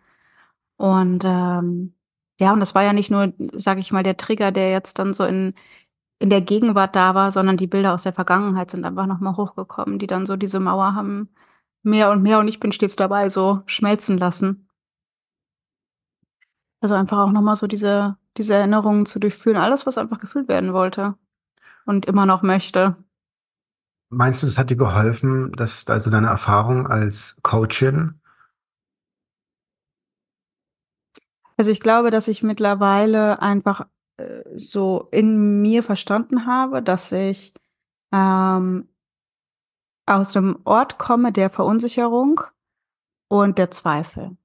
Und 0.77 1.23
ähm, 1.25 1.95
ja, 2.39 2.53
und 2.53 2.59
das 2.59 2.75
war 2.75 2.83
ja 2.83 2.93
nicht 2.93 3.11
nur, 3.11 3.33
sage 3.53 3.79
ich 3.81 3.91
mal, 3.91 4.03
der 4.03 4.17
Trigger, 4.17 4.51
der 4.51 4.71
jetzt 4.71 4.99
dann 4.99 5.13
so 5.13 5.25
in 5.25 5.53
in 6.21 6.29
der 6.29 6.41
Gegenwart 6.41 6.95
da 6.95 7.15
war, 7.15 7.31
sondern 7.31 7.57
die 7.57 7.67
Bilder 7.67 7.93
aus 7.93 8.03
der 8.03 8.13
Vergangenheit 8.13 8.69
sind 8.71 8.85
einfach 8.85 9.07
nochmal 9.07 9.35
hochgekommen, 9.37 9.97
die 9.99 10.07
dann 10.07 10.27
so 10.27 10.35
diese 10.37 10.59
Mauer 10.59 10.93
haben 10.95 11.29
mehr 11.83 12.11
und 12.11 12.21
mehr 12.21 12.39
und 12.39 12.47
ich 12.47 12.59
bin 12.59 12.71
stets 12.71 12.95
dabei, 12.95 13.29
so 13.29 13.63
schmelzen 13.65 14.19
lassen. 14.19 14.69
Also 16.79 16.95
einfach 16.95 17.17
auch 17.19 17.31
nochmal 17.31 17.55
so 17.55 17.65
diese, 17.67 18.17
diese 18.37 18.53
Erinnerungen 18.55 19.07
zu 19.07 19.19
durchführen, 19.19 19.57
alles, 19.57 19.87
was 19.87 19.97
einfach 19.97 20.19
gefühlt 20.19 20.47
werden 20.47 20.73
wollte 20.73 21.15
und 21.85 22.05
immer 22.05 22.25
noch 22.25 22.41
möchte. 22.41 22.95
Meinst 24.09 24.41
du, 24.41 24.45
das 24.45 24.57
hat 24.57 24.69
dir 24.69 24.75
geholfen, 24.75 25.51
dass 25.53 25.87
also 25.87 26.09
deine 26.09 26.27
Erfahrung 26.27 26.87
als 26.87 27.37
Coachin? 27.43 28.19
Also 31.57 31.71
ich 31.71 31.79
glaube, 31.79 32.11
dass 32.11 32.27
ich 32.27 32.43
mittlerweile 32.43 33.41
einfach 33.41 33.87
äh, 34.17 34.41
so 34.55 35.07
in 35.11 35.61
mir 35.61 35.83
verstanden 35.83 36.45
habe, 36.45 36.81
dass 36.81 37.11
ich 37.11 37.53
ähm, 38.11 38.89
aus 40.05 40.33
dem 40.33 40.59
Ort 40.65 40.97
komme 40.97 41.31
der 41.31 41.49
Verunsicherung 41.49 42.41
und 43.29 43.57
der 43.57 43.71
Zweifel. 43.71 44.35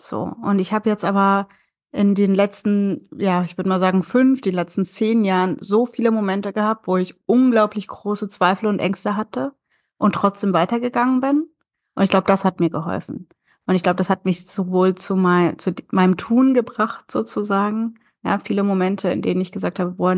So. 0.00 0.22
Und 0.42 0.60
ich 0.60 0.72
habe 0.72 0.88
jetzt 0.88 1.04
aber 1.04 1.48
in 1.92 2.14
den 2.14 2.34
letzten, 2.34 3.08
ja, 3.16 3.42
ich 3.42 3.58
würde 3.58 3.68
mal 3.68 3.80
sagen 3.80 4.02
fünf, 4.02 4.40
die 4.40 4.52
letzten 4.52 4.84
zehn 4.84 5.24
Jahren 5.24 5.56
so 5.60 5.86
viele 5.86 6.10
Momente 6.10 6.52
gehabt, 6.52 6.86
wo 6.86 6.96
ich 6.96 7.16
unglaublich 7.26 7.88
große 7.88 8.28
Zweifel 8.28 8.66
und 8.66 8.78
Ängste 8.78 9.16
hatte 9.16 9.52
und 9.98 10.14
trotzdem 10.14 10.52
weitergegangen 10.52 11.20
bin. 11.20 11.48
Und 11.94 12.04
ich 12.04 12.10
glaube, 12.10 12.28
das 12.28 12.44
hat 12.44 12.60
mir 12.60 12.70
geholfen. 12.70 13.28
Und 13.66 13.74
ich 13.74 13.82
glaube, 13.82 13.96
das 13.96 14.10
hat 14.10 14.24
mich 14.24 14.46
sowohl 14.46 14.94
zu, 14.94 15.16
mein, 15.16 15.58
zu 15.58 15.74
meinem 15.90 16.16
Tun 16.16 16.54
gebracht, 16.54 17.10
sozusagen. 17.10 17.98
Ja, 18.22 18.38
viele 18.38 18.62
Momente, 18.62 19.10
in 19.10 19.22
denen 19.22 19.40
ich 19.40 19.52
gesagt 19.52 19.78
habe, 19.78 19.92
boah, 19.92 20.16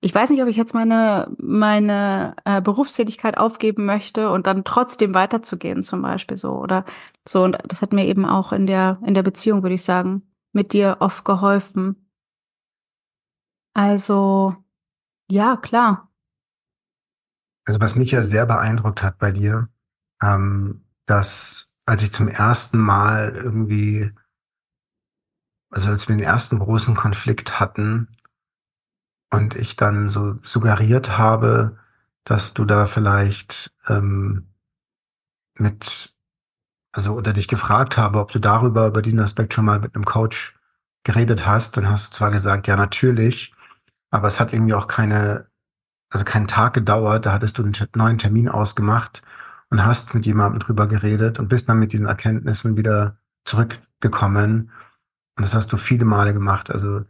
ich 0.00 0.14
weiß 0.14 0.30
nicht, 0.30 0.42
ob 0.42 0.48
ich 0.48 0.56
jetzt 0.56 0.74
meine, 0.74 1.28
meine 1.38 2.34
äh, 2.44 2.62
Berufstätigkeit 2.62 3.36
aufgeben 3.36 3.84
möchte 3.84 4.30
und 4.30 4.46
dann 4.46 4.64
trotzdem 4.64 5.14
weiterzugehen, 5.14 5.82
zum 5.82 6.02
Beispiel 6.02 6.36
so. 6.38 6.52
Oder 6.52 6.84
so. 7.26 7.42
Und 7.42 7.58
das 7.66 7.82
hat 7.82 7.92
mir 7.92 8.06
eben 8.06 8.24
auch 8.24 8.52
in 8.52 8.66
der, 8.66 8.98
in 9.04 9.14
der 9.14 9.22
Beziehung, 9.22 9.62
würde 9.62 9.74
ich 9.74 9.82
sagen, 9.84 10.22
mit 10.52 10.72
dir 10.72 10.96
oft 11.00 11.24
geholfen. 11.24 12.10
Also, 13.74 14.56
ja, 15.30 15.56
klar. 15.56 16.10
Also 17.64 17.80
was 17.80 17.94
mich 17.94 18.10
ja 18.10 18.22
sehr 18.22 18.46
beeindruckt 18.46 19.02
hat 19.02 19.18
bei 19.18 19.30
dir, 19.30 19.68
ähm, 20.20 20.84
dass 21.06 21.76
als 21.86 22.02
ich 22.02 22.12
zum 22.12 22.28
ersten 22.28 22.78
Mal 22.78 23.36
irgendwie, 23.36 24.12
also 25.70 25.90
als 25.90 26.08
wir 26.08 26.16
den 26.16 26.24
ersten 26.24 26.58
großen 26.58 26.94
Konflikt 26.94 27.60
hatten 27.60 28.08
und 29.30 29.54
ich 29.54 29.76
dann 29.76 30.08
so 30.08 30.38
suggeriert 30.42 31.16
habe, 31.16 31.78
dass 32.24 32.54
du 32.54 32.64
da 32.64 32.86
vielleicht 32.86 33.72
ähm, 33.88 34.48
mit 35.54 36.14
also 36.92 37.14
oder 37.14 37.32
dich 37.32 37.48
gefragt 37.48 37.96
habe, 37.96 38.18
ob 38.18 38.32
du 38.32 38.38
darüber, 38.38 38.86
über 38.86 39.02
diesen 39.02 39.20
Aspekt 39.20 39.54
schon 39.54 39.64
mal 39.64 39.80
mit 39.80 39.94
einem 39.94 40.04
Coach 40.04 40.58
geredet 41.04 41.46
hast, 41.46 41.76
dann 41.76 41.88
hast 41.88 42.12
du 42.12 42.16
zwar 42.16 42.30
gesagt, 42.30 42.66
ja, 42.66 42.76
natürlich, 42.76 43.54
aber 44.10 44.28
es 44.28 44.40
hat 44.40 44.52
irgendwie 44.52 44.74
auch 44.74 44.86
keine, 44.88 45.46
also 46.10 46.24
keinen 46.24 46.48
Tag 46.48 46.74
gedauert, 46.74 47.26
da 47.26 47.32
hattest 47.32 47.58
du 47.58 47.62
einen 47.62 47.74
neuen 47.94 48.18
Termin 48.18 48.48
ausgemacht 48.48 49.22
und 49.70 49.84
hast 49.84 50.14
mit 50.14 50.26
jemandem 50.26 50.60
drüber 50.60 50.86
geredet 50.88 51.38
und 51.38 51.48
bist 51.48 51.68
dann 51.68 51.78
mit 51.78 51.92
diesen 51.92 52.06
Erkenntnissen 52.06 52.76
wieder 52.76 53.18
zurückgekommen. 53.44 54.70
Und 55.36 55.46
das 55.46 55.54
hast 55.54 55.72
du 55.72 55.76
viele 55.76 56.04
Male 56.04 56.34
gemacht. 56.34 56.70
Also 56.70 57.04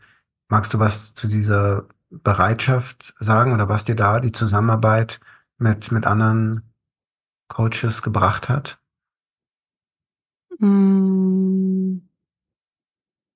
magst 0.48 0.74
du 0.74 0.78
was 0.78 1.14
zu 1.14 1.26
dieser 1.26 1.86
Bereitschaft 2.10 3.14
sagen 3.18 3.52
oder 3.52 3.68
was 3.68 3.84
dir 3.84 3.96
da 3.96 4.20
die 4.20 4.32
Zusammenarbeit 4.32 5.20
mit, 5.58 5.90
mit 5.90 6.06
anderen 6.06 6.74
Coaches 7.48 8.02
gebracht 8.02 8.48
hat? 8.48 8.79
Hm. 10.60 12.08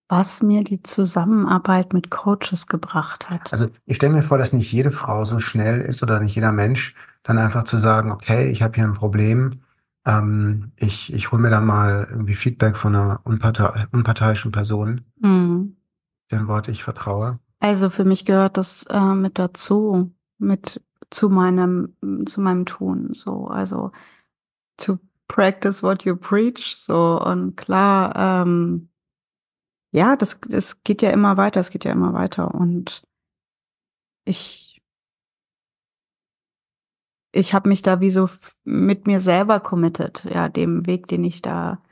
Was 0.09 0.43
mir 0.43 0.63
die 0.63 0.83
Zusammenarbeit 0.83 1.93
mit 1.93 2.11
Coaches 2.11 2.67
gebracht 2.67 3.31
hat. 3.31 3.51
Also 3.53 3.69
ich 3.87 3.97
stelle 3.97 4.13
mir 4.13 4.23
vor, 4.23 4.39
dass 4.39 4.53
nicht 4.53 4.71
jede 4.71 4.91
Frau 4.91 5.25
so 5.25 5.41
schnell 5.41 5.81
ist 5.81 6.03
oder 6.03 6.21
nicht 6.21 6.35
jeder 6.35 6.53
Mensch, 6.53 6.95
dann 7.23 7.39
einfach 7.39 7.65
zu 7.65 7.79
sagen, 7.79 8.13
okay, 8.13 8.51
ich 8.51 8.63
habe 8.63 8.75
hier 8.75 8.85
ein 8.85 8.93
Problem, 8.93 9.63
ähm, 10.05 10.73
ich, 10.77 11.13
ich 11.13 11.33
hole 11.33 11.41
mir 11.41 11.51
da 11.51 11.61
mal 11.61 12.07
irgendwie 12.11 12.35
Feedback 12.35 12.77
von 12.77 12.95
einer 12.95 13.21
unpartei 13.25 13.87
unparteiischen 13.93 14.53
Person, 14.53 15.01
mhm. 15.21 15.77
deren 16.31 16.49
Wort 16.49 16.69
ich 16.69 16.85
vertraue. 16.85 17.39
Also 17.61 17.89
für 17.89 18.05
mich 18.05 18.27
gehört 18.27 18.59
das 18.59 18.85
äh, 18.91 19.15
mit 19.15 19.39
dazu, 19.39 20.13
mit 20.39 20.83
zu 21.11 21.31
meinem, 21.31 21.95
zu 22.27 22.41
meinem 22.43 22.67
Tun. 22.67 23.15
So, 23.15 23.47
also 23.47 23.93
zu 24.77 24.99
practice 25.29 25.83
what 25.83 26.05
you 26.05 26.17
preach. 26.17 26.77
So, 26.77 27.21
und 27.21 27.57
klar, 27.57 28.15
ähm, 28.17 28.89
ja, 29.93 30.17
das, 30.17 30.41
das 30.49 30.83
geht 30.83 31.03
ja 31.03 31.11
immer 31.11 31.37
weiter, 31.37 31.61
es 31.61 31.71
geht 31.71 31.85
ja 31.85 31.93
immer 31.93 32.13
weiter. 32.15 32.55
Und 32.55 33.05
ich, 34.25 34.83
ich 37.33 37.55
habe 37.55 37.69
mich 37.69 37.83
da 37.83 38.01
wie 38.01 38.11
so 38.11 38.29
mit 38.65 39.07
mir 39.07 39.21
selber 39.21 39.61
committed, 39.61 40.25
ja, 40.25 40.49
dem 40.49 40.87
Weg, 40.87 41.09
den 41.09 41.25
ich 41.25 41.43
da 41.43 41.83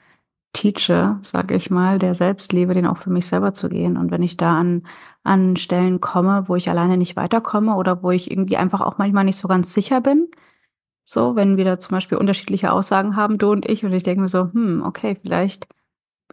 teache, 0.52 1.18
sage 1.22 1.54
ich 1.54 1.70
mal, 1.70 1.98
der 1.98 2.14
Selbstliebe, 2.14 2.74
den 2.74 2.86
auch 2.86 2.98
für 2.98 3.10
mich 3.10 3.26
selber 3.26 3.54
zu 3.54 3.68
gehen. 3.68 3.96
Und 3.96 4.10
wenn 4.10 4.22
ich 4.22 4.36
da 4.36 4.58
an, 4.58 4.86
an 5.22 5.56
Stellen 5.56 6.00
komme, 6.00 6.44
wo 6.48 6.56
ich 6.56 6.68
alleine 6.68 6.96
nicht 6.96 7.16
weiterkomme 7.16 7.74
oder 7.76 8.02
wo 8.02 8.10
ich 8.10 8.30
irgendwie 8.30 8.56
einfach 8.56 8.80
auch 8.80 8.98
manchmal 8.98 9.24
nicht 9.24 9.38
so 9.38 9.48
ganz 9.48 9.72
sicher 9.72 10.00
bin, 10.00 10.28
so, 11.12 11.36
wenn 11.36 11.58
wir 11.58 11.66
da 11.66 11.78
zum 11.78 11.94
Beispiel 11.94 12.16
unterschiedliche 12.16 12.72
Aussagen 12.72 13.16
haben, 13.16 13.36
du 13.36 13.52
und 13.52 13.68
ich, 13.68 13.84
und 13.84 13.92
ich 13.92 14.02
denke 14.02 14.22
mir 14.22 14.28
so, 14.28 14.50
hm, 14.50 14.82
okay, 14.82 15.18
vielleicht 15.20 15.68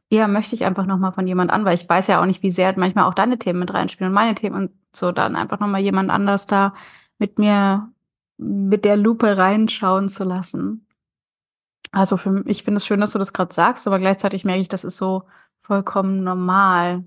eher 0.09 0.29
möchte 0.29 0.55
ich 0.55 0.63
einfach 0.63 0.85
nochmal 0.85 1.11
von 1.11 1.27
jemand 1.27 1.51
an, 1.51 1.65
weil 1.65 1.75
ich 1.75 1.87
weiß 1.87 2.07
ja 2.07 2.21
auch 2.21 2.25
nicht, 2.25 2.43
wie 2.43 2.49
sehr 2.49 2.73
manchmal 2.77 3.03
auch 3.03 3.13
deine 3.13 3.37
Themen 3.37 3.59
mit 3.59 3.73
reinspielen 3.73 4.09
und 4.09 4.15
meine 4.15 4.35
Themen 4.35 4.55
und 4.55 4.71
so, 4.95 5.11
dann 5.11 5.35
einfach 5.35 5.59
nochmal 5.59 5.81
jemand 5.81 6.09
anders 6.09 6.47
da 6.47 6.73
mit 7.17 7.37
mir, 7.37 7.91
mit 8.37 8.85
der 8.85 8.95
Lupe 8.95 9.37
reinschauen 9.37 10.07
zu 10.07 10.23
lassen. 10.23 10.87
Also 11.91 12.15
für 12.15 12.43
ich 12.45 12.63
finde 12.63 12.77
es 12.77 12.85
schön, 12.85 13.01
dass 13.01 13.11
du 13.11 13.19
das 13.19 13.33
gerade 13.33 13.53
sagst, 13.53 13.85
aber 13.85 13.99
gleichzeitig 13.99 14.45
merke 14.45 14.61
ich, 14.61 14.69
das 14.69 14.85
ist 14.85 14.95
so 14.95 15.23
vollkommen 15.61 16.23
normal 16.23 17.03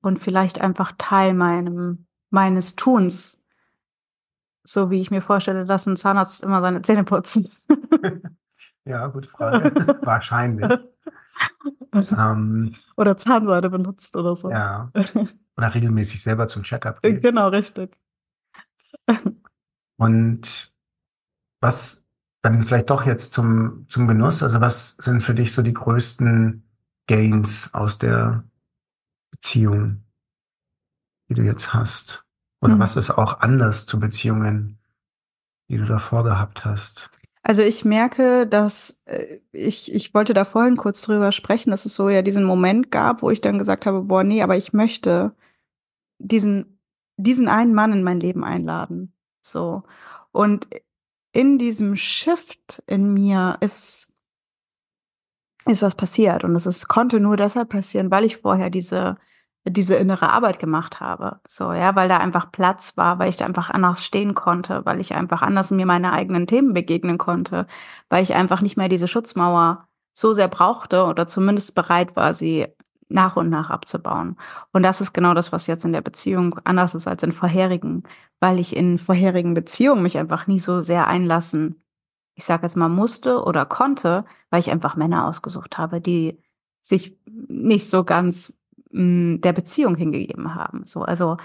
und 0.00 0.20
vielleicht 0.20 0.60
einfach 0.60 0.92
Teil 0.96 1.34
meinem, 1.34 2.06
meines 2.30 2.76
Tuns, 2.76 3.37
so 4.68 4.90
wie 4.90 5.00
ich 5.00 5.10
mir 5.10 5.22
vorstelle, 5.22 5.64
dass 5.64 5.86
ein 5.86 5.96
Zahnarzt 5.96 6.42
immer 6.42 6.60
seine 6.60 6.82
Zähne 6.82 7.04
putzt. 7.04 7.56
ja, 8.84 9.06
gute 9.06 9.28
Frage. 9.28 9.98
Wahrscheinlich. 10.02 10.78
ähm, 11.94 12.74
oder 12.96 13.16
Zahnseide 13.16 13.70
benutzt 13.70 14.14
oder 14.14 14.36
so. 14.36 14.50
Ja. 14.50 14.92
Oder 15.56 15.74
regelmäßig 15.74 16.22
selber 16.22 16.48
zum 16.48 16.64
Checkup 16.64 17.00
geht. 17.00 17.22
Genau, 17.22 17.48
richtig. 17.48 17.96
Und 19.96 20.72
was 21.60 22.04
dann 22.42 22.62
vielleicht 22.62 22.90
doch 22.90 23.06
jetzt 23.06 23.32
zum, 23.32 23.86
zum 23.88 24.06
Genuss, 24.06 24.42
also 24.42 24.60
was 24.60 24.96
sind 24.96 25.22
für 25.22 25.34
dich 25.34 25.52
so 25.52 25.62
die 25.62 25.72
größten 25.72 26.62
Gains 27.06 27.72
aus 27.72 27.98
der 27.98 28.44
Beziehung, 29.30 30.04
die 31.28 31.34
du 31.34 31.42
jetzt 31.42 31.72
hast? 31.72 32.27
Oder 32.60 32.76
mhm. 32.76 32.80
was 32.80 32.96
ist 32.96 33.10
auch 33.10 33.40
anders 33.40 33.86
zu 33.86 34.00
Beziehungen, 34.00 34.78
die 35.68 35.76
du 35.76 35.84
davor 35.84 36.24
gehabt 36.24 36.64
hast? 36.64 37.10
Also 37.42 37.62
ich 37.62 37.84
merke, 37.84 38.46
dass 38.46 39.00
äh, 39.06 39.38
ich, 39.52 39.94
ich 39.94 40.12
wollte 40.12 40.34
da 40.34 40.44
vorhin 40.44 40.76
kurz 40.76 41.00
drüber 41.00 41.32
sprechen, 41.32 41.70
dass 41.70 41.86
es 41.86 41.94
so 41.94 42.08
ja 42.08 42.22
diesen 42.22 42.44
Moment 42.44 42.90
gab, 42.90 43.22
wo 43.22 43.30
ich 43.30 43.40
dann 43.40 43.58
gesagt 43.58 43.86
habe, 43.86 44.02
boah, 44.02 44.24
nee, 44.24 44.42
aber 44.42 44.56
ich 44.56 44.72
möchte 44.72 45.34
diesen, 46.18 46.80
diesen 47.16 47.48
einen 47.48 47.74
Mann 47.74 47.92
in 47.92 48.02
mein 48.02 48.20
Leben 48.20 48.44
einladen. 48.44 49.14
So. 49.40 49.84
Und 50.32 50.68
in 51.32 51.58
diesem 51.58 51.96
Shift 51.96 52.82
in 52.86 53.14
mir 53.14 53.56
ist, 53.60 54.12
ist 55.66 55.82
was 55.82 55.94
passiert. 55.94 56.44
Und 56.44 56.54
es 56.56 56.66
ist, 56.66 56.88
konnte 56.88 57.20
nur 57.20 57.36
deshalb 57.36 57.68
passieren, 57.68 58.10
weil 58.10 58.24
ich 58.24 58.38
vorher 58.38 58.70
diese, 58.70 59.16
diese 59.70 59.96
innere 59.96 60.30
Arbeit 60.30 60.58
gemacht 60.58 61.00
habe. 61.00 61.40
So, 61.46 61.72
ja, 61.72 61.94
weil 61.96 62.08
da 62.08 62.18
einfach 62.18 62.52
Platz 62.52 62.96
war, 62.96 63.18
weil 63.18 63.30
ich 63.30 63.36
da 63.36 63.44
einfach 63.44 63.70
anders 63.70 64.04
stehen 64.04 64.34
konnte, 64.34 64.84
weil 64.84 65.00
ich 65.00 65.14
einfach 65.14 65.42
anders 65.42 65.70
mir 65.70 65.86
meine 65.86 66.12
eigenen 66.12 66.46
Themen 66.46 66.74
begegnen 66.74 67.18
konnte, 67.18 67.66
weil 68.08 68.22
ich 68.22 68.34
einfach 68.34 68.60
nicht 68.60 68.76
mehr 68.76 68.88
diese 68.88 69.08
Schutzmauer 69.08 69.88
so 70.14 70.34
sehr 70.34 70.48
brauchte 70.48 71.04
oder 71.04 71.26
zumindest 71.26 71.74
bereit 71.74 72.16
war, 72.16 72.34
sie 72.34 72.66
nach 73.08 73.36
und 73.36 73.48
nach 73.48 73.70
abzubauen. 73.70 74.36
Und 74.72 74.82
das 74.82 75.00
ist 75.00 75.12
genau 75.12 75.34
das, 75.34 75.52
was 75.52 75.66
jetzt 75.66 75.84
in 75.84 75.92
der 75.92 76.02
Beziehung 76.02 76.58
anders 76.64 76.94
ist 76.94 77.08
als 77.08 77.22
in 77.22 77.32
vorherigen, 77.32 78.02
weil 78.40 78.58
ich 78.58 78.76
in 78.76 78.98
vorherigen 78.98 79.54
Beziehungen 79.54 80.02
mich 80.02 80.18
einfach 80.18 80.46
nie 80.46 80.58
so 80.58 80.80
sehr 80.80 81.06
einlassen, 81.06 81.82
ich 82.34 82.44
sage 82.44 82.64
jetzt 82.64 82.76
mal 82.76 82.88
musste 82.88 83.42
oder 83.42 83.64
konnte, 83.66 84.24
weil 84.50 84.60
ich 84.60 84.70
einfach 84.70 84.96
Männer 84.96 85.26
ausgesucht 85.26 85.78
habe, 85.78 86.00
die 86.00 86.42
sich 86.82 87.18
nicht 87.26 87.90
so 87.90 88.04
ganz 88.04 88.54
der 88.90 89.52
Beziehung 89.52 89.94
hingegeben 89.96 90.54
haben. 90.54 90.86
So, 90.86 91.02
also 91.02 91.36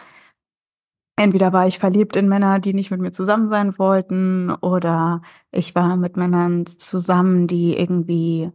entweder 1.15 1.53
war 1.53 1.67
ich 1.67 1.79
verliebt 1.79 2.15
in 2.15 2.27
Männer, 2.29 2.59
die 2.59 2.73
nicht 2.73 2.91
mit 2.91 3.01
mir 3.01 3.11
zusammen 3.11 3.49
sein 3.49 3.77
wollten, 3.77 4.51
oder 4.51 5.21
ich 5.51 5.75
war 5.75 5.95
mit 5.97 6.17
Männern 6.17 6.65
zusammen, 6.65 7.47
die 7.47 7.77
irgendwie 7.77 8.51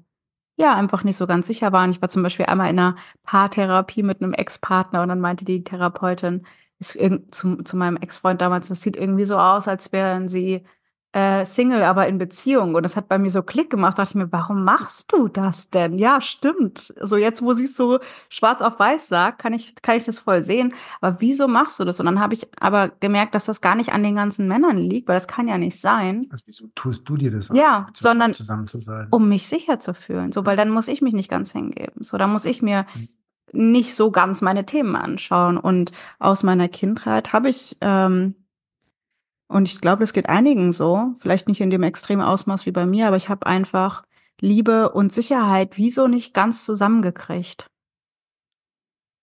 ja 0.57 0.75
einfach 0.75 1.05
nicht 1.05 1.17
so 1.17 1.27
ganz 1.27 1.47
sicher 1.47 1.73
waren. 1.73 1.91
Ich 1.91 2.03
war 2.03 2.09
zum 2.09 2.23
Beispiel 2.23 2.47
einmal 2.47 2.71
in 2.71 2.79
einer 2.79 2.97
Paartherapie 3.25 4.03
mit 4.03 4.23
einem 4.23 4.35
Ex-Partner 4.35 5.03
und 5.03 5.09
dann 5.09 5.21
meinte 5.21 5.45
die 5.45 5.65
Therapeutin 5.65 6.47
ist 6.81 6.99
zu, 7.33 7.57
zu 7.63 7.77
meinem 7.77 7.97
Ex-Freund 7.97 8.41
damals, 8.41 8.69
das 8.69 8.83
sieht 8.83 8.97
irgendwie 8.97 9.25
so 9.25 9.37
aus, 9.39 9.69
als 9.69 9.93
wären 9.93 10.29
sie 10.29 10.65
äh, 11.19 11.45
Single, 11.47 11.83
aber 11.83 12.07
in 12.07 12.19
Beziehung. 12.19 12.75
Und 12.75 12.83
das 12.85 12.97
hat 12.97 13.09
bei 13.09 13.19
mir 13.19 13.31
so 13.31 13.43
Klick 13.43 13.71
gemacht. 13.71 13.99
Da 13.99 14.03
dachte 14.03 14.13
ich 14.13 14.25
mir, 14.25 14.33
warum 14.33 14.65
machst 14.65 15.13
du 15.13 15.29
das 15.29 15.71
denn? 15.71 15.99
Ja, 15.99 16.21
stimmt. 16.21 16.95
So 17.01 17.17
jetzt, 17.17 17.43
wo 17.43 17.53
sie 17.53 17.65
es 17.65 17.77
so 17.77 17.99
schwarz 18.29 18.63
auf 18.63 18.79
weiß 18.79 19.09
sagt, 19.09 19.41
kann 19.41 19.53
ich, 19.53 19.75
kann 19.83 19.97
ich 19.97 20.05
das 20.05 20.21
voll 20.21 20.43
sehen. 20.43 20.75
Aber 21.01 21.21
wieso 21.21 21.49
machst 21.49 21.81
du 21.81 21.85
das? 21.85 21.99
Und 21.99 22.07
dann 22.07 22.21
habe 22.21 22.35
ich 22.35 22.47
aber 22.61 22.89
gemerkt, 22.89 23.35
dass 23.35 23.47
das 23.47 23.61
gar 23.61 23.75
nicht 23.75 23.93
an 23.93 24.03
den 24.03 24.15
ganzen 24.15 24.47
Männern 24.47 24.79
liegt, 24.79 25.09
weil 25.09 25.17
das 25.17 25.29
kann 25.29 25.49
ja 25.49 25.59
nicht 25.59 25.81
sein. 25.81 26.27
Also 26.31 26.45
wieso 26.47 26.67
tust 26.75 27.09
du 27.09 27.17
dir 27.17 27.33
das? 27.33 27.51
Ja, 27.53 27.89
sondern 27.95 28.35
zusammen 28.35 28.69
zu 28.69 28.79
sein? 28.79 29.09
um 29.11 29.29
mich 29.29 29.49
sicher 29.49 29.81
zu 29.81 29.95
fühlen. 29.95 30.33
So, 30.33 30.47
weil 30.47 30.57
dann 30.57 30.71
muss 30.71 30.89
ich 30.89 31.03
mich 31.03 31.15
nicht 31.15 31.31
ganz 31.31 31.53
hingeben. 31.53 32.03
So, 32.03 32.17
dann 32.17 32.31
muss 32.31 32.45
ich 32.45 32.63
mir 32.63 32.87
mhm 32.95 33.09
nicht 33.53 33.95
so 33.95 34.11
ganz 34.11 34.43
meine 34.43 34.67
Themen 34.67 34.95
anschauen. 34.95 35.57
Und 35.57 35.93
aus 36.19 36.43
meiner 36.43 36.69
Kindheit 36.69 37.33
habe 37.33 37.49
ich 37.49 37.77
ähm, 37.81 38.35
und 39.49 39.67
ich 39.67 39.81
glaube, 39.81 40.05
es 40.05 40.13
geht 40.13 40.29
einigen 40.29 40.73
so, 40.73 41.15
vielleicht 41.21 41.49
nicht 41.49 41.61
in 41.61 41.71
dem 41.71 41.83
extremen 41.83 42.23
Ausmaß 42.23 42.67
wie 42.67 42.73
bei 42.73 42.87
mir, 42.87 43.09
aber 43.09 43.17
ich 43.17 43.29
habe 43.29 43.47
einfach 43.47 44.05
Liebe 44.41 44.91
und 44.91 45.13
Sicherheit 45.13 45.77
wieso 45.77 46.07
nicht 46.07 46.35
ganz 46.35 46.65
zusammengekriegt. 46.65 47.67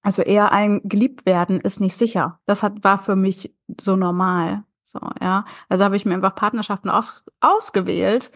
Also 0.02 0.22
eher 0.22 0.52
ein 0.52 0.82
geliebt 0.84 1.26
werden 1.26 1.60
ist 1.62 1.80
nicht 1.80 1.96
sicher. 1.96 2.40
Das 2.46 2.64
hat, 2.64 2.84
war 2.84 3.00
für 3.02 3.16
mich 3.16 3.56
so 3.80 3.96
normal. 3.96 4.64
So, 4.84 5.00
ja. 5.22 5.46
Also 5.70 5.84
habe 5.84 5.96
ich 5.96 6.06
mir 6.06 6.14
einfach 6.14 6.36
Partnerschaften 6.36 6.90
aus, 6.90 7.24
ausgewählt, 7.40 8.32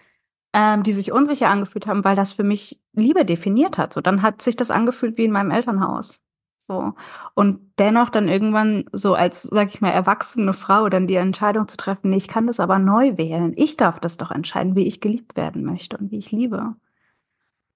ähm, 0.53 0.83
die 0.83 0.93
sich 0.93 1.11
unsicher 1.11 1.49
angefühlt 1.49 1.85
haben, 1.85 2.03
weil 2.03 2.15
das 2.15 2.33
für 2.33 2.43
mich 2.43 2.81
Liebe 2.93 3.25
definiert 3.25 3.77
hat. 3.77 3.93
So, 3.93 4.01
dann 4.01 4.21
hat 4.21 4.41
sich 4.41 4.55
das 4.55 4.71
angefühlt 4.71 5.17
wie 5.17 5.25
in 5.25 5.31
meinem 5.31 5.51
Elternhaus. 5.51 6.21
So. 6.69 6.93
Und 7.33 7.59
dennoch 7.79 8.09
dann 8.09 8.27
irgendwann 8.27 8.85
so 8.91 9.15
als, 9.15 9.41
sag 9.41 9.69
ich 9.69 9.81
mal, 9.81 9.89
erwachsene 9.89 10.53
Frau 10.53 10.87
dann 10.87 11.07
die 11.07 11.15
Entscheidung 11.15 11.67
zu 11.67 11.77
treffen, 11.77 12.11
nee, 12.11 12.17
ich 12.17 12.27
kann 12.27 12.45
das 12.45 12.59
aber 12.59 12.77
neu 12.77 13.17
wählen. 13.17 13.53
Ich 13.57 13.75
darf 13.75 13.99
das 13.99 14.17
doch 14.17 14.29
entscheiden, 14.29 14.75
wie 14.75 14.87
ich 14.87 15.01
geliebt 15.01 15.35
werden 15.35 15.63
möchte 15.65 15.97
und 15.97 16.11
wie 16.11 16.19
ich 16.19 16.31
liebe. 16.31 16.75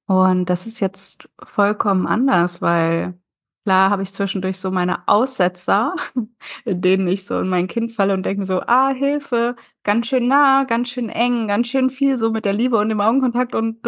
Und 0.06 0.46
das 0.50 0.68
ist 0.68 0.80
jetzt 0.80 1.30
vollkommen 1.44 2.06
anders, 2.08 2.62
weil 2.62 3.18
klar 3.64 3.90
habe 3.90 4.04
ich 4.04 4.14
zwischendurch 4.14 4.60
so 4.60 4.72
meine 4.72 5.08
Aussetzer, 5.08 5.96
in 6.66 6.82
denen 6.82 7.08
ich 7.08 7.26
so 7.26 7.40
in 7.40 7.50
mein 7.50 7.68
Kind 7.68 7.94
falle 7.94 8.14
und 8.14 8.26
denke 8.26 8.42
mir 8.42 8.46
so, 8.46 8.62
ah, 8.62 8.92
Hilfe, 8.92 9.56
ganz 9.84 10.08
schön 10.08 10.28
nah, 10.28 10.64
ganz 10.66 10.90
schön 10.90 11.10
eng, 11.10 11.48
ganz 11.48 11.68
schön 11.68 11.90
viel 11.90 12.18
so 12.18 12.32
mit 12.32 12.46
der 12.46 12.54
Liebe 12.54 12.78
und 12.78 12.90
dem 12.90 13.02
Augenkontakt 13.02 13.56
und 13.56 13.86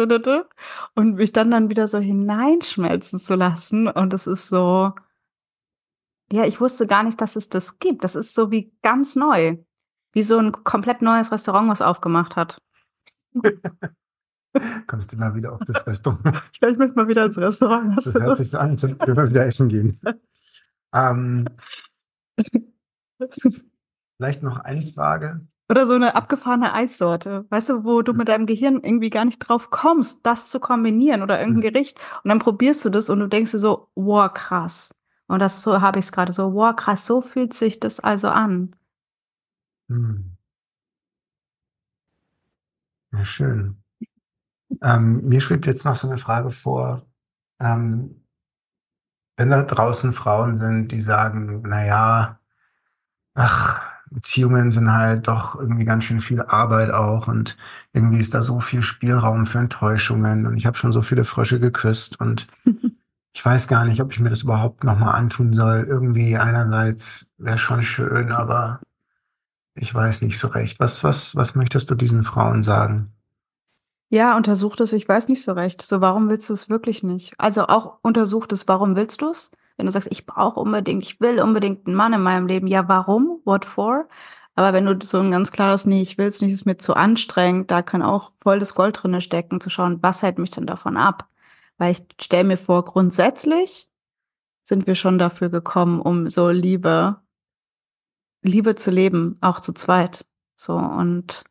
und 0.94 1.14
mich 1.14 1.32
dann 1.32 1.50
dann 1.50 1.70
wieder 1.70 1.88
so 1.88 1.98
hineinschmelzen 1.98 3.18
zu 3.18 3.34
lassen 3.34 3.88
und 3.88 4.14
es 4.14 4.26
ist 4.26 4.48
so 4.48 4.92
ja, 6.32 6.44
ich 6.44 6.60
wusste 6.60 6.86
gar 6.86 7.04
nicht, 7.04 7.20
dass 7.20 7.36
es 7.36 7.48
das 7.48 7.78
gibt. 7.78 8.02
Das 8.04 8.16
ist 8.16 8.34
so 8.34 8.50
wie 8.50 8.72
ganz 8.82 9.14
neu. 9.16 9.58
Wie 10.12 10.22
so 10.22 10.38
ein 10.38 10.52
komplett 10.64 11.02
neues 11.02 11.30
Restaurant, 11.30 11.68
was 11.68 11.82
aufgemacht 11.82 12.36
hat. 12.36 12.60
Kommst 14.86 15.12
du 15.12 15.16
mal 15.16 15.34
wieder 15.34 15.52
auf 15.52 15.60
das 15.66 15.86
Restaurant? 15.86 16.42
ich 16.52 16.60
möchte 16.60 16.96
mal 16.96 17.08
wieder 17.08 17.26
ins 17.26 17.38
Restaurant. 17.38 17.96
Hast 17.96 18.06
das 18.06 18.14
hört 18.14 18.36
sich 18.36 18.50
so 18.50 18.58
an, 18.58 18.70
als 18.70 18.82
würden 18.82 19.16
wir 19.16 19.30
wieder 19.30 19.46
essen 19.46 19.68
gehen. 19.68 20.00
ähm, 20.94 21.46
vielleicht 24.16 24.42
noch 24.42 24.60
eine 24.60 24.82
Frage. 24.92 25.46
Oder 25.68 25.86
so 25.86 25.94
eine 25.94 26.14
abgefahrene 26.14 26.72
Eissorte, 26.74 27.44
weißt 27.50 27.70
du, 27.70 27.84
wo 27.84 28.02
du 28.02 28.12
mit 28.12 28.28
deinem 28.28 28.46
Gehirn 28.46 28.80
irgendwie 28.84 29.10
gar 29.10 29.24
nicht 29.24 29.40
drauf 29.40 29.70
kommst, 29.70 30.24
das 30.24 30.48
zu 30.48 30.60
kombinieren 30.60 31.22
oder 31.22 31.40
irgendein 31.40 31.64
hm. 31.64 31.72
Gericht. 31.72 31.98
Und 32.22 32.28
dann 32.28 32.38
probierst 32.38 32.84
du 32.84 32.90
das 32.90 33.10
und 33.10 33.18
du 33.18 33.26
denkst 33.26 33.50
dir 33.50 33.58
so, 33.58 33.88
wow, 33.96 34.32
krass. 34.32 34.94
Und 35.26 35.40
das 35.40 35.62
so 35.62 35.80
habe 35.80 35.98
ich 35.98 36.04
es 36.04 36.12
gerade 36.12 36.32
so, 36.32 36.54
wow, 36.54 36.74
krass, 36.76 37.04
so 37.04 37.20
fühlt 37.20 37.52
sich 37.52 37.80
das 37.80 37.98
also 37.98 38.28
an. 38.28 38.76
Hm. 39.88 40.36
Ja, 43.12 43.24
schön. 43.24 43.82
Ähm, 44.82 45.28
mir 45.28 45.40
schwebt 45.40 45.66
jetzt 45.66 45.84
noch 45.84 45.96
so 45.96 46.08
eine 46.08 46.18
Frage 46.18 46.50
vor. 46.50 47.06
Ähm, 47.60 48.22
wenn 49.36 49.50
da 49.50 49.62
draußen 49.62 50.12
Frauen 50.12 50.56
sind, 50.56 50.92
die 50.92 51.00
sagen, 51.00 51.62
naja, 51.62 52.38
ach, 53.34 53.82
Beziehungen 54.10 54.70
sind 54.70 54.92
halt 54.92 55.28
doch 55.28 55.56
irgendwie 55.58 55.84
ganz 55.84 56.04
schön 56.04 56.20
viel 56.20 56.42
Arbeit 56.42 56.90
auch 56.90 57.28
und 57.28 57.56
irgendwie 57.92 58.20
ist 58.20 58.34
da 58.34 58.42
so 58.42 58.60
viel 58.60 58.82
Spielraum 58.82 59.46
für 59.46 59.58
Enttäuschungen 59.58 60.46
und 60.46 60.56
ich 60.56 60.66
habe 60.66 60.78
schon 60.78 60.92
so 60.92 61.02
viele 61.02 61.24
Frösche 61.24 61.60
geküsst 61.60 62.20
und 62.20 62.46
ich 63.34 63.44
weiß 63.44 63.68
gar 63.68 63.84
nicht, 63.84 64.00
ob 64.00 64.12
ich 64.12 64.20
mir 64.20 64.30
das 64.30 64.42
überhaupt 64.44 64.84
nochmal 64.84 65.14
antun 65.16 65.52
soll. 65.52 65.84
Irgendwie 65.88 66.36
einerseits 66.36 67.30
wäre 67.36 67.58
schon 67.58 67.82
schön, 67.82 68.32
aber 68.32 68.80
ich 69.74 69.94
weiß 69.94 70.22
nicht 70.22 70.38
so 70.38 70.48
recht. 70.48 70.80
Was, 70.80 71.04
was, 71.04 71.36
was 71.36 71.54
möchtest 71.54 71.90
du 71.90 71.94
diesen 71.94 72.24
Frauen 72.24 72.62
sagen? 72.62 73.12
Ja, 74.08 74.36
untersucht 74.36 74.80
es, 74.80 74.92
ich 74.92 75.08
weiß 75.08 75.28
nicht 75.28 75.42
so 75.42 75.52
recht. 75.52 75.82
So, 75.82 76.00
warum 76.00 76.28
willst 76.28 76.48
du 76.48 76.54
es 76.54 76.68
wirklich 76.68 77.02
nicht? 77.02 77.34
Also 77.38 77.66
auch 77.66 77.98
untersucht 78.02 78.52
es, 78.52 78.68
warum 78.68 78.94
willst 78.94 79.20
du 79.20 79.30
es? 79.30 79.50
Wenn 79.76 79.86
du 79.86 79.92
sagst, 79.92 80.10
ich 80.10 80.26
brauche 80.26 80.60
unbedingt, 80.60 81.02
ich 81.02 81.20
will 81.20 81.40
unbedingt 81.40 81.86
einen 81.86 81.96
Mann 81.96 82.12
in 82.12 82.22
meinem 82.22 82.46
Leben, 82.46 82.66
ja, 82.66 82.88
warum? 82.88 83.40
What 83.44 83.64
for? 83.64 84.08
Aber 84.54 84.72
wenn 84.72 84.86
du 84.86 85.04
so 85.04 85.18
ein 85.18 85.30
ganz 85.32 85.52
klares, 85.52 85.84
nee, 85.86 86.00
ich 86.00 86.16
will 86.18 86.26
es 86.28 86.40
nicht, 86.40 86.52
ist 86.52 86.64
mir 86.64 86.78
zu 86.78 86.94
anstrengend, 86.94 87.70
da 87.70 87.82
kann 87.82 88.00
auch 88.02 88.32
voll 88.40 88.58
das 88.58 88.74
Gold 88.74 89.02
drinne 89.02 89.20
stecken, 89.20 89.60
zu 89.60 89.68
schauen, 89.70 90.02
was 90.02 90.22
hält 90.22 90.38
mich 90.38 90.50
denn 90.50 90.66
davon 90.66 90.96
ab? 90.96 91.28
Weil 91.76 91.92
ich 91.92 92.02
stelle 92.20 92.44
mir 92.44 92.56
vor, 92.56 92.84
grundsätzlich 92.84 93.90
sind 94.62 94.86
wir 94.86 94.94
schon 94.94 95.18
dafür 95.18 95.50
gekommen, 95.50 96.00
um 96.00 96.30
so 96.30 96.48
Liebe, 96.48 97.20
Liebe 98.42 98.76
zu 98.76 98.90
leben, 98.90 99.36
auch 99.42 99.60
zu 99.60 99.72
zweit. 99.74 100.24
So, 100.56 100.76
und 100.76 101.44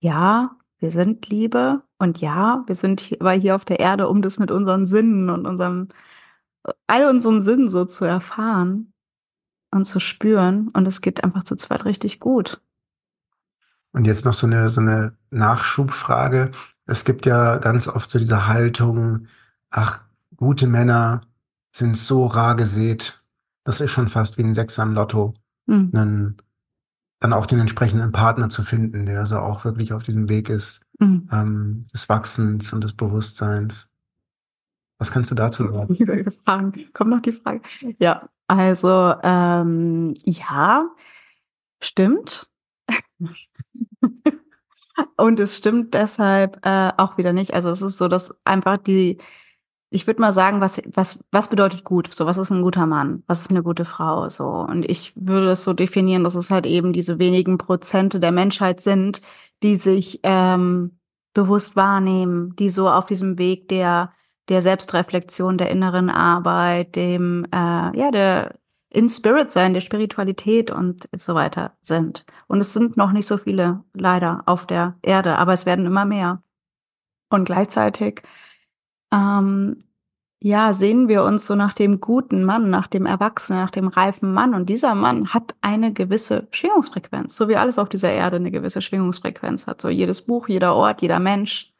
ja, 0.00 0.56
wir 0.82 0.90
sind 0.90 1.28
Liebe 1.28 1.82
und 1.98 2.20
ja, 2.20 2.64
wir 2.66 2.74
sind 2.74 2.98
hier, 2.98 3.20
aber 3.20 3.30
hier 3.32 3.54
auf 3.54 3.64
der 3.64 3.78
Erde, 3.78 4.08
um 4.08 4.20
das 4.20 4.40
mit 4.40 4.50
unseren 4.50 4.84
Sinnen 4.86 5.30
und 5.30 5.46
unserem, 5.46 5.88
all 6.88 7.08
unseren 7.08 7.40
Sinnen 7.40 7.68
so 7.68 7.84
zu 7.84 8.04
erfahren 8.04 8.92
und 9.70 9.86
zu 9.86 10.00
spüren. 10.00 10.68
Und 10.70 10.88
es 10.88 11.00
geht 11.00 11.22
einfach 11.22 11.44
zu 11.44 11.54
zweit 11.54 11.84
richtig 11.84 12.18
gut. 12.18 12.60
Und 13.92 14.06
jetzt 14.06 14.24
noch 14.24 14.34
so 14.34 14.48
eine, 14.48 14.70
so 14.70 14.80
eine 14.80 15.16
Nachschubfrage. 15.30 16.50
Es 16.86 17.04
gibt 17.04 17.26
ja 17.26 17.58
ganz 17.58 17.86
oft 17.86 18.10
so 18.10 18.18
diese 18.18 18.48
Haltung, 18.48 19.28
ach, 19.70 20.00
gute 20.34 20.66
Männer 20.66 21.20
sind 21.70 21.96
so 21.96 22.26
rar 22.26 22.56
gesät. 22.56 23.22
Das 23.62 23.80
ist 23.80 23.92
schon 23.92 24.08
fast 24.08 24.36
wie 24.36 24.42
ein 24.42 24.54
Sechser 24.54 24.82
im 24.82 24.94
Lotto. 24.94 25.34
Mhm. 25.66 25.90
Einen 25.94 26.36
dann 27.22 27.32
auch 27.32 27.46
den 27.46 27.60
entsprechenden 27.60 28.10
Partner 28.10 28.48
zu 28.48 28.64
finden, 28.64 29.06
der 29.06 29.20
also 29.20 29.38
auch 29.38 29.64
wirklich 29.64 29.92
auf 29.92 30.02
diesem 30.02 30.28
Weg 30.28 30.48
ist, 30.48 30.80
mhm. 30.98 31.28
ähm, 31.30 31.86
des 31.94 32.08
Wachsens 32.08 32.72
und 32.72 32.82
des 32.82 32.94
Bewusstseins. 32.94 33.88
Was 34.98 35.12
kannst 35.12 35.30
du 35.30 35.36
dazu 35.36 35.70
sagen? 35.70 35.96
Fragen. 36.44 36.72
Kommt 36.92 37.10
noch 37.10 37.22
die 37.22 37.30
Frage. 37.30 37.60
Ja, 37.98 38.28
also 38.48 39.14
ähm, 39.22 40.14
ja, 40.24 40.90
stimmt. 41.80 42.50
und 45.16 45.38
es 45.38 45.56
stimmt 45.56 45.94
deshalb 45.94 46.58
äh, 46.66 46.90
auch 46.96 47.18
wieder 47.18 47.32
nicht. 47.32 47.54
Also 47.54 47.70
es 47.70 47.82
ist 47.82 47.98
so, 47.98 48.08
dass 48.08 48.36
einfach 48.44 48.78
die 48.78 49.18
ich 49.92 50.06
würde 50.06 50.20
mal 50.20 50.32
sagen, 50.32 50.60
was, 50.60 50.82
was, 50.94 51.20
was 51.30 51.48
bedeutet 51.48 51.84
gut? 51.84 52.12
So, 52.12 52.26
was 52.26 52.38
ist 52.38 52.50
ein 52.50 52.62
guter 52.62 52.86
Mann? 52.86 53.22
Was 53.26 53.42
ist 53.42 53.50
eine 53.50 53.62
gute 53.62 53.84
Frau? 53.84 54.28
So. 54.30 54.46
Und 54.46 54.88
ich 54.88 55.12
würde 55.16 55.50
es 55.50 55.64
so 55.64 55.74
definieren, 55.74 56.24
dass 56.24 56.34
es 56.34 56.50
halt 56.50 56.66
eben 56.66 56.92
diese 56.92 57.18
wenigen 57.18 57.58
Prozente 57.58 58.18
der 58.18 58.32
Menschheit 58.32 58.80
sind, 58.80 59.20
die 59.62 59.76
sich 59.76 60.20
ähm, 60.22 60.98
bewusst 61.34 61.76
wahrnehmen, 61.76 62.56
die 62.56 62.70
so 62.70 62.88
auf 62.90 63.06
diesem 63.06 63.38
Weg 63.38 63.68
der, 63.68 64.12
der 64.48 64.62
Selbstreflexion, 64.62 65.58
der 65.58 65.70
inneren 65.70 66.08
Arbeit, 66.10 66.96
dem, 66.96 67.44
äh, 67.52 67.96
ja, 67.96 68.10
der 68.10 68.54
in 68.88 69.08
Spirit 69.08 69.50
sein, 69.50 69.74
der 69.74 69.80
Spiritualität 69.80 70.70
und 70.70 71.08
so 71.16 71.34
weiter 71.34 71.76
sind. 71.82 72.24
Und 72.46 72.60
es 72.60 72.72
sind 72.72 72.96
noch 72.96 73.12
nicht 73.12 73.26
so 73.26 73.38
viele, 73.38 73.84
leider, 73.94 74.42
auf 74.46 74.66
der 74.66 74.96
Erde, 75.02 75.38
aber 75.38 75.52
es 75.54 75.66
werden 75.66 75.86
immer 75.86 76.04
mehr. 76.04 76.42
Und 77.30 77.46
gleichzeitig 77.46 78.22
ähm, 79.12 79.78
ja, 80.44 80.74
sehen 80.74 81.06
wir 81.06 81.22
uns 81.22 81.46
so 81.46 81.54
nach 81.54 81.72
dem 81.72 82.00
guten 82.00 82.42
Mann, 82.42 82.68
nach 82.68 82.88
dem 82.88 83.06
Erwachsenen, 83.06 83.60
nach 83.60 83.70
dem 83.70 83.86
reifen 83.86 84.32
Mann. 84.32 84.54
Und 84.54 84.68
dieser 84.68 84.96
Mann 84.96 85.32
hat 85.32 85.54
eine 85.60 85.92
gewisse 85.92 86.48
Schwingungsfrequenz, 86.50 87.36
so 87.36 87.48
wie 87.48 87.56
alles 87.56 87.78
auf 87.78 87.88
dieser 87.88 88.10
Erde 88.10 88.36
eine 88.36 88.50
gewisse 88.50 88.82
Schwingungsfrequenz 88.82 89.68
hat. 89.68 89.80
So 89.80 89.88
jedes 89.88 90.22
Buch, 90.22 90.48
jeder 90.48 90.74
Ort, 90.74 91.00
jeder 91.00 91.20
Mensch 91.20 91.72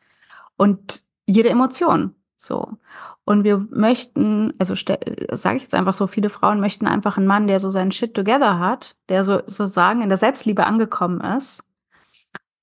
und 0.56 1.02
jede 1.26 1.48
Emotion. 1.48 2.14
So. 2.36 2.76
Und 3.24 3.42
wir 3.42 3.66
möchten, 3.70 4.52
also 4.60 4.74
sage 4.76 5.56
ich 5.56 5.62
jetzt 5.62 5.74
einfach 5.74 5.94
so, 5.94 6.06
viele 6.06 6.30
Frauen 6.30 6.60
möchten 6.60 6.86
einfach 6.86 7.16
einen 7.16 7.26
Mann, 7.26 7.48
der 7.48 7.58
so 7.58 7.70
seinen 7.70 7.92
Shit 7.92 8.14
together 8.14 8.60
hat, 8.60 8.96
der 9.08 9.24
so 9.24 9.40
sozusagen 9.46 10.02
in 10.02 10.08
der 10.08 10.18
Selbstliebe 10.18 10.66
angekommen 10.66 11.20
ist. 11.20 11.64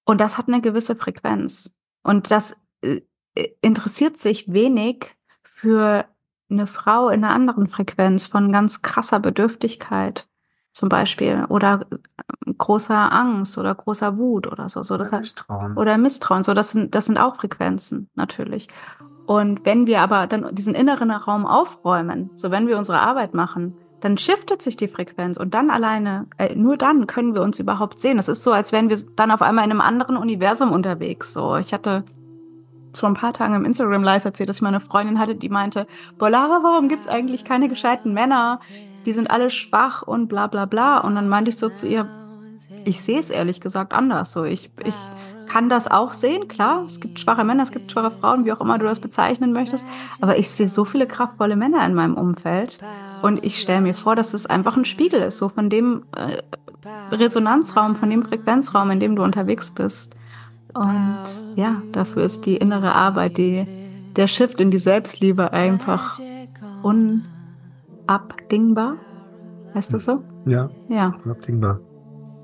Und 0.05 0.21
das 0.21 0.38
hat 0.38 0.47
eine 0.47 0.62
gewisse 0.62 0.95
Frequenz. 0.95 1.75
Und 2.03 2.32
das 2.32 2.60
äh, 2.82 3.01
interessiert 3.62 4.17
sich 4.17 4.52
wenig 4.52 5.15
für 5.43 6.06
eine 6.49 6.67
Frau 6.67 7.10
in 7.10 7.23
einer 7.23 7.34
anderen 7.34 7.67
Frequenz 7.67 8.25
von 8.25 8.52
ganz 8.52 8.82
krasser 8.82 9.19
Bedürftigkeit 9.19 10.28
zum 10.71 10.89
Beispiel 10.89 11.45
oder 11.49 11.86
äh, 11.91 12.54
großer 12.58 13.12
Angst 13.12 13.58
oder 13.58 13.75
großer 13.75 14.17
Wut 14.17 14.47
oder 14.47 14.69
so. 14.69 14.84
so 14.84 14.97
das 14.97 15.10
oder 15.10 15.19
Misstrauen. 15.19 15.78
Oder 15.78 15.97
Misstrauen. 15.97 16.43
So, 16.43 16.54
das 16.54 16.71
sind, 16.71 16.95
das 16.95 17.06
sind 17.06 17.17
auch 17.17 17.36
Frequenzen, 17.36 18.10
natürlich. 18.15 18.67
Und 19.25 19.65
wenn 19.65 19.86
wir 19.86 20.02
aber 20.02 20.25
dann 20.25 20.56
diesen 20.56 20.73
inneren 20.73 21.12
Raum 21.12 21.45
aufräumen, 21.45 22.32
so 22.36 22.49
wenn 22.49 22.67
wir 22.67 22.78
unsere 22.78 22.99
Arbeit 22.99 23.34
machen, 23.34 23.75
dann 23.99 24.17
shiftet 24.17 24.62
sich 24.62 24.78
die 24.78 24.88
Frequenz 24.88 25.38
und 25.38 25.54
dann 25.54 25.69
alleine, 25.69 26.28
äh, 26.38 26.56
nur 26.56 26.78
dann 26.78 27.06
können 27.06 27.36
wir 27.36 27.41
uns 27.41 27.60
überhaupt 27.60 27.99
sehen. 27.99 28.17
Es 28.17 28.30
ist 28.30 28.43
so, 28.43 28.52
als 28.52 28.71
wären 28.71 28.89
wir 28.89 28.97
dann 29.15 29.32
auf 29.32 29.41
einmal 29.41 29.65
in 29.65 29.71
einem 29.71 29.82
anderen 29.82 30.17
Universum 30.17 30.71
unterwegs. 30.71 31.34
So, 31.34 31.58
ich 31.58 31.73
hatte 31.73 32.06
vor 32.99 33.09
ein 33.09 33.15
paar 33.15 33.33
Tagen 33.33 33.53
im 33.53 33.65
Instagram 33.65 34.03
Live 34.03 34.25
erzählt, 34.25 34.49
dass 34.49 34.57
ich 34.57 34.62
meine 34.62 34.79
Freundin 34.79 35.19
hatte, 35.19 35.35
die 35.35 35.49
meinte, 35.49 35.88
boah, 36.17 36.29
Lara, 36.29 36.59
warum 36.63 36.89
gibt's 36.89 37.07
eigentlich 37.07 37.45
keine 37.45 37.69
gescheiten 37.69 38.13
Männer? 38.13 38.59
Die 39.05 39.13
sind 39.13 39.31
alle 39.31 39.49
schwach 39.49 40.01
und 40.01 40.27
bla 40.27 40.47
bla 40.47 40.65
bla. 40.65 40.99
Und 40.99 41.15
dann 41.15 41.29
meinte 41.29 41.49
ich 41.49 41.57
so 41.57 41.69
zu 41.69 41.88
ihr, 41.88 42.07
ich 42.85 43.01
sehe 43.01 43.19
es 43.19 43.29
ehrlich 43.29 43.62
gesagt 43.62 43.93
anders. 43.93 44.31
So, 44.33 44.43
ich, 44.43 44.71
ich 44.83 44.95
kann 45.47 45.67
das 45.67 45.89
auch 45.89 46.13
sehen, 46.13 46.47
klar. 46.47 46.83
Es 46.85 46.99
gibt 46.99 47.19
schwache 47.19 47.43
Männer, 47.43 47.63
es 47.63 47.71
gibt 47.71 47.91
schwache 47.91 48.12
Frauen, 48.12 48.45
wie 48.45 48.51
auch 48.53 48.62
immer 48.62 48.77
du 48.77 48.85
das 48.85 48.99
bezeichnen 48.99 49.51
möchtest. 49.51 49.85
Aber 50.21 50.38
ich 50.38 50.49
sehe 50.49 50.69
so 50.69 50.85
viele 50.85 51.07
kraftvolle 51.07 51.55
Männer 51.55 51.85
in 51.85 51.93
meinem 51.93 52.15
Umfeld. 52.15 52.79
Und 53.21 53.43
ich 53.43 53.59
stelle 53.59 53.81
mir 53.81 53.95
vor, 53.95 54.15
dass 54.15 54.33
es 54.33 54.45
einfach 54.45 54.77
ein 54.77 54.85
Spiegel 54.85 55.21
ist, 55.21 55.38
so 55.38 55.49
von 55.49 55.69
dem 55.69 56.03
äh, 56.15 56.41
Resonanzraum, 57.13 57.95
von 57.95 58.09
dem 58.09 58.23
Frequenzraum, 58.23 58.91
in 58.91 58.99
dem 58.99 59.15
du 59.15 59.23
unterwegs 59.23 59.71
bist. 59.71 60.15
Und 60.73 61.25
ja, 61.55 61.82
dafür 61.91 62.23
ist 62.23 62.45
die 62.45 62.58
innere 62.58 62.95
Arbeit, 62.95 63.38
die, 63.38 63.65
der 64.15 64.27
Shift 64.27 64.62
in 64.62 64.71
die 64.71 64.77
Selbstliebe 64.77 65.51
einfach 65.51 66.19
unabdingbar. 66.84 68.95
Heißt 69.73 69.93
das 69.93 70.05
so? 70.05 70.23
Ja. 70.45 70.69
Ja. 70.89 71.15
Unabdingbar. 71.23 71.79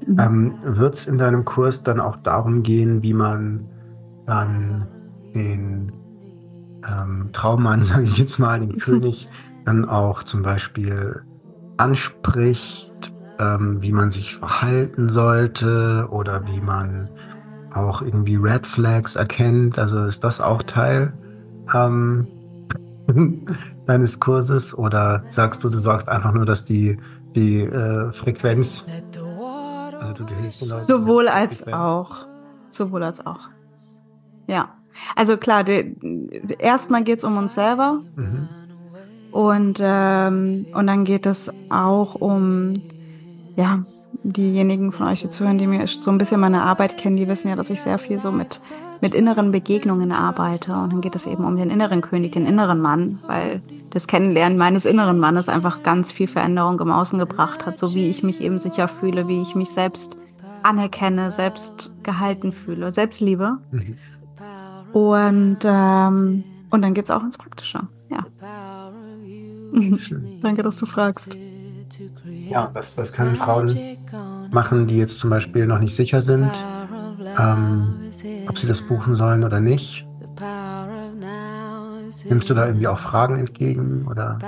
Mhm. 0.06 0.20
Ähm, 0.20 0.54
Wird 0.64 0.96
es 0.96 1.08
in 1.08 1.18
deinem 1.18 1.46
Kurs 1.46 1.84
dann 1.84 2.00
auch 2.00 2.18
darum 2.18 2.64
gehen, 2.64 3.02
wie 3.02 3.14
man 3.14 3.68
dann 4.26 4.88
den 5.34 5.92
ähm, 6.88 7.30
Traummann, 7.34 7.84
sage 7.84 8.04
ich 8.04 8.18
jetzt 8.18 8.40
mal, 8.40 8.60
den 8.60 8.78
König, 8.80 9.30
dann 9.66 9.86
auch 9.86 10.24
zum 10.24 10.44
Beispiel 10.44 11.24
anspricht, 11.78 13.14
ähm, 13.40 13.82
wie 13.82 13.92
man 13.92 14.12
sich 14.12 14.36
verhalten 14.36 15.10
sollte 15.10 16.08
oder 16.10 16.46
wie 16.48 16.62
man 16.62 17.10
auch 17.76 18.02
irgendwie 18.02 18.36
Red 18.36 18.66
Flags 18.66 19.16
erkennt. 19.16 19.78
Also 19.78 20.06
ist 20.06 20.24
das 20.24 20.42
auch 20.42 20.64
Teil 20.64 21.14
ähm, 21.74 22.28
deines 23.86 24.20
Kurses 24.20 24.78
oder 24.78 25.24
sagst 25.30 25.64
du, 25.64 25.70
du 25.70 25.80
sagst 25.80 26.10
einfach 26.10 26.34
nur, 26.34 26.46
dass 26.46 26.66
die, 26.66 26.98
die 27.36 27.62
äh, 27.62 28.12
Frequenz, 28.12 28.88
also 30.00 30.14
du, 30.14 30.24
du 30.24 30.36
hilfst 30.36 30.62
den 30.62 30.70
Leuten 30.70 30.84
Sowohl 30.84 31.28
als 31.28 31.58
Frequenz. 31.60 31.78
auch. 31.78 32.28
Sowohl 32.70 33.04
als 33.04 33.26
auch. 33.26 33.50
Ja. 34.48 34.70
Also 35.16 35.38
klar, 35.38 35.66
erstmal 36.60 37.04
geht 37.04 37.20
es 37.20 37.24
um 37.24 37.38
uns 37.38 37.56
selber. 37.56 38.02
Mhm. 38.16 38.50
Und, 39.32 39.80
ähm, 39.82 40.66
und 40.74 40.88
dann 40.88 41.04
geht 41.04 41.26
es 41.26 41.52
auch 41.70 42.16
um, 42.16 42.74
ja, 43.58 43.84
diejenigen 44.32 44.92
von 44.92 45.08
euch, 45.08 45.22
die 45.22 45.30
zuhören, 45.30 45.58
die 45.58 45.68
mir 45.68 45.86
so 45.88 46.10
ein 46.10 46.18
bisschen 46.18 46.40
meine 46.40 46.64
Arbeit 46.64 46.98
kennen, 46.98 47.16
die 47.16 47.28
wissen 47.28 47.50
ja, 47.50 47.56
dass 47.56 47.70
ich 47.70 47.82
sehr 47.82 48.00
viel 48.00 48.18
so 48.18 48.32
mit, 48.32 48.60
mit 49.02 49.14
inneren 49.14 49.52
Begegnungen 49.52 50.12
arbeite. 50.12 50.74
Und 50.74 50.94
dann 50.94 51.02
geht 51.02 51.16
es 51.16 51.28
eben 51.28 51.46
um 51.46 51.56
den 51.58 51.70
inneren 51.70 52.02
König, 52.02 52.32
den 52.32 52.46
inneren 52.46 52.82
Mann, 52.82 53.20
weil 53.28 53.62
das 53.92 54.08
Kennenlernen 54.08 54.58
meines 54.58 54.86
inneren 54.86 55.20
Mannes 55.20 55.48
einfach 55.48 55.84
ganz 55.84 56.12
viel 56.12 56.28
Veränderung 56.28 56.80
im 56.80 56.92
Außen 56.92 57.20
gebracht 57.20 57.66
hat, 57.66 57.78
so 57.78 57.94
wie 57.94 58.10
ich 58.10 58.24
mich 58.24 58.42
eben 58.42 58.58
sicher 58.58 58.88
fühle, 58.88 59.28
wie 59.28 59.42
ich 59.42 59.54
mich 59.56 59.70
selbst 59.70 60.18
anerkenne, 60.64 61.32
selbst 61.32 61.92
gehalten 62.02 62.52
fühle, 62.52 62.92
Selbstliebe. 62.92 63.60
Mhm. 63.72 63.98
Und, 64.92 65.60
ähm, 65.64 66.44
und 66.72 66.82
dann 66.82 66.94
geht 66.94 67.06
es 67.06 67.12
auch 67.12 67.24
ins 67.24 67.38
Praktische. 67.38 67.82
Ja. 68.10 68.26
Danke, 70.42 70.64
dass 70.64 70.78
du 70.78 70.86
fragst. 70.86 71.36
Ja, 72.50 72.70
was, 72.74 72.98
was 72.98 73.14
können 73.14 73.36
Frauen 73.36 73.78
machen, 74.52 74.88
die 74.88 74.98
jetzt 74.98 75.20
zum 75.20 75.30
Beispiel 75.30 75.66
noch 75.66 75.80
nicht 75.80 75.96
sicher 75.96 76.22
sind, 76.22 76.52
ähm, 77.40 77.96
ob 78.48 78.58
sie 78.58 78.68
das 78.68 78.82
buchen 78.82 79.16
sollen 79.16 79.44
oder 79.44 79.60
nicht? 79.60 80.06
Nimmst 82.28 82.50
du 82.50 82.54
da 82.54 82.66
irgendwie 82.68 82.88
auch 82.88 83.00
Fragen 83.00 83.40
entgegen 83.40 84.08
oder? 84.10 84.40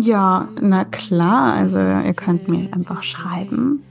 Ja, 0.00 0.48
na 0.60 0.84
klar. 0.84 1.54
Also 1.54 1.78
ihr 1.78 2.14
könnt 2.14 2.48
mir 2.48 2.72
einfach 2.72 3.02
schreiben. 3.02 3.82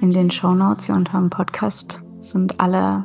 In 0.00 0.10
den 0.10 0.30
Show 0.30 0.54
Notes 0.54 0.86
hier 0.86 0.94
unter 0.94 1.18
dem 1.18 1.30
Podcast 1.30 2.02
sind 2.20 2.60
alle 2.60 3.04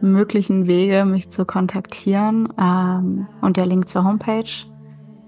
möglichen 0.00 0.66
Wege, 0.66 1.04
mich 1.04 1.30
zu 1.30 1.44
kontaktieren 1.44 2.48
ähm, 2.58 3.26
und 3.40 3.56
der 3.56 3.66
Link 3.66 3.88
zur 3.88 4.04
Homepage 4.04 4.50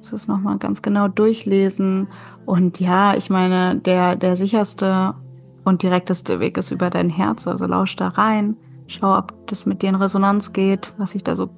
muss 0.02 0.12
es 0.12 0.26
nochmal 0.26 0.58
ganz 0.58 0.82
genau 0.82 1.06
durchlesen. 1.06 2.08
Und 2.44 2.80
ja, 2.80 3.14
ich 3.14 3.30
meine, 3.30 3.76
der, 3.76 4.16
der 4.16 4.34
sicherste 4.34 5.14
und 5.64 5.84
direkteste 5.84 6.40
Weg 6.40 6.58
ist 6.58 6.72
über 6.72 6.90
dein 6.90 7.08
Herz. 7.08 7.46
Also 7.46 7.66
lausch 7.66 7.94
da 7.94 8.08
rein, 8.08 8.56
schau, 8.88 9.16
ob 9.16 9.46
das 9.46 9.64
mit 9.64 9.80
dir 9.80 9.90
in 9.90 9.94
Resonanz 9.94 10.52
geht, 10.52 10.92
was 10.98 11.14
ich 11.14 11.22
da 11.22 11.36
so 11.36 11.50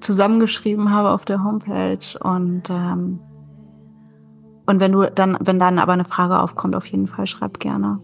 zusammengeschrieben 0.00 0.92
habe 0.92 1.08
auf 1.10 1.24
der 1.24 1.42
Homepage. 1.42 2.18
Und, 2.20 2.68
ähm, 2.68 3.20
und 4.66 4.78
wenn 4.78 4.92
du 4.92 5.10
dann, 5.10 5.38
wenn 5.40 5.58
dann 5.58 5.78
aber 5.78 5.94
eine 5.94 6.04
Frage 6.04 6.38
aufkommt, 6.38 6.76
auf 6.76 6.84
jeden 6.84 7.06
Fall 7.06 7.26
schreib 7.26 7.60
gerne. 7.60 7.98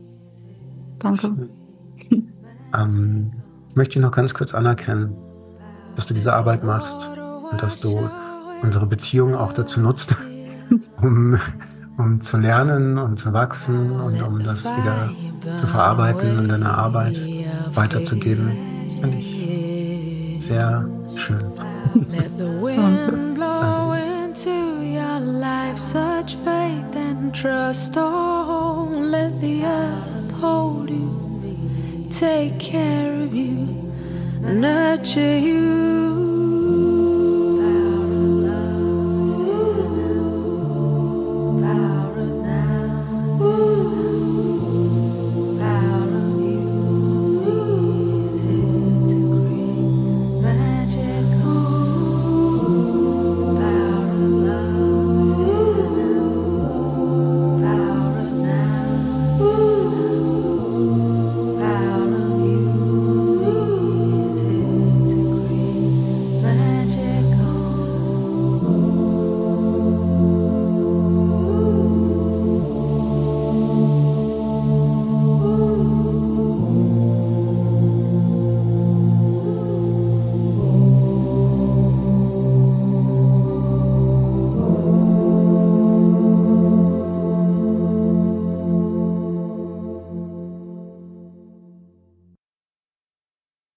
Danke. 0.99 1.51
Ähm, 2.75 3.31
ich 3.69 3.77
möchte 3.77 4.01
noch 4.01 4.11
ganz 4.11 4.33
kurz 4.33 4.55
anerkennen, 4.55 5.15
dass 5.95 6.07
du 6.07 6.15
diese 6.15 6.33
Arbeit 6.33 6.65
machst 6.65 7.11
und 7.51 7.63
dass 7.63 7.79
du 7.79 8.09
unsere 8.63 8.87
Beziehung 8.87 9.35
auch 9.35 9.53
dazu 9.53 9.81
nutzt, 9.81 10.17
um, 11.01 11.39
um 11.99 12.21
zu 12.21 12.39
lernen 12.39 12.99
und 12.99 13.19
zu 13.19 13.33
wachsen 13.33 14.01
und 14.01 14.21
um 14.23 14.43
das 14.43 14.65
wieder 14.65 15.11
zu 15.57 15.67
verarbeiten 15.67 16.39
und 16.39 16.49
deine 16.49 16.77
Arbeit 16.77 17.21
weiterzugeben. 17.75 18.51
Finde 19.01 19.19
ich 19.19 20.45
sehr 20.45 20.89
schön. 21.17 21.53
Let 22.09 22.37
the 22.37 22.45
wind 22.45 23.35
blow 23.35 23.93
into 23.93 24.51
your 24.83 25.21
life 25.21 25.79
such 25.79 26.35
faith 26.45 26.95
and 26.95 27.35
trust. 27.35 27.95
Oh, 27.97 28.89
let 28.91 29.41
the 29.41 29.65
earth 29.65 30.33
hold 30.41 30.91
you, 30.91 32.07
take 32.11 32.59
care 32.59 33.23
of 33.23 33.35
you, 33.35 33.93
nurture 34.43 35.39
you. 35.39 36.06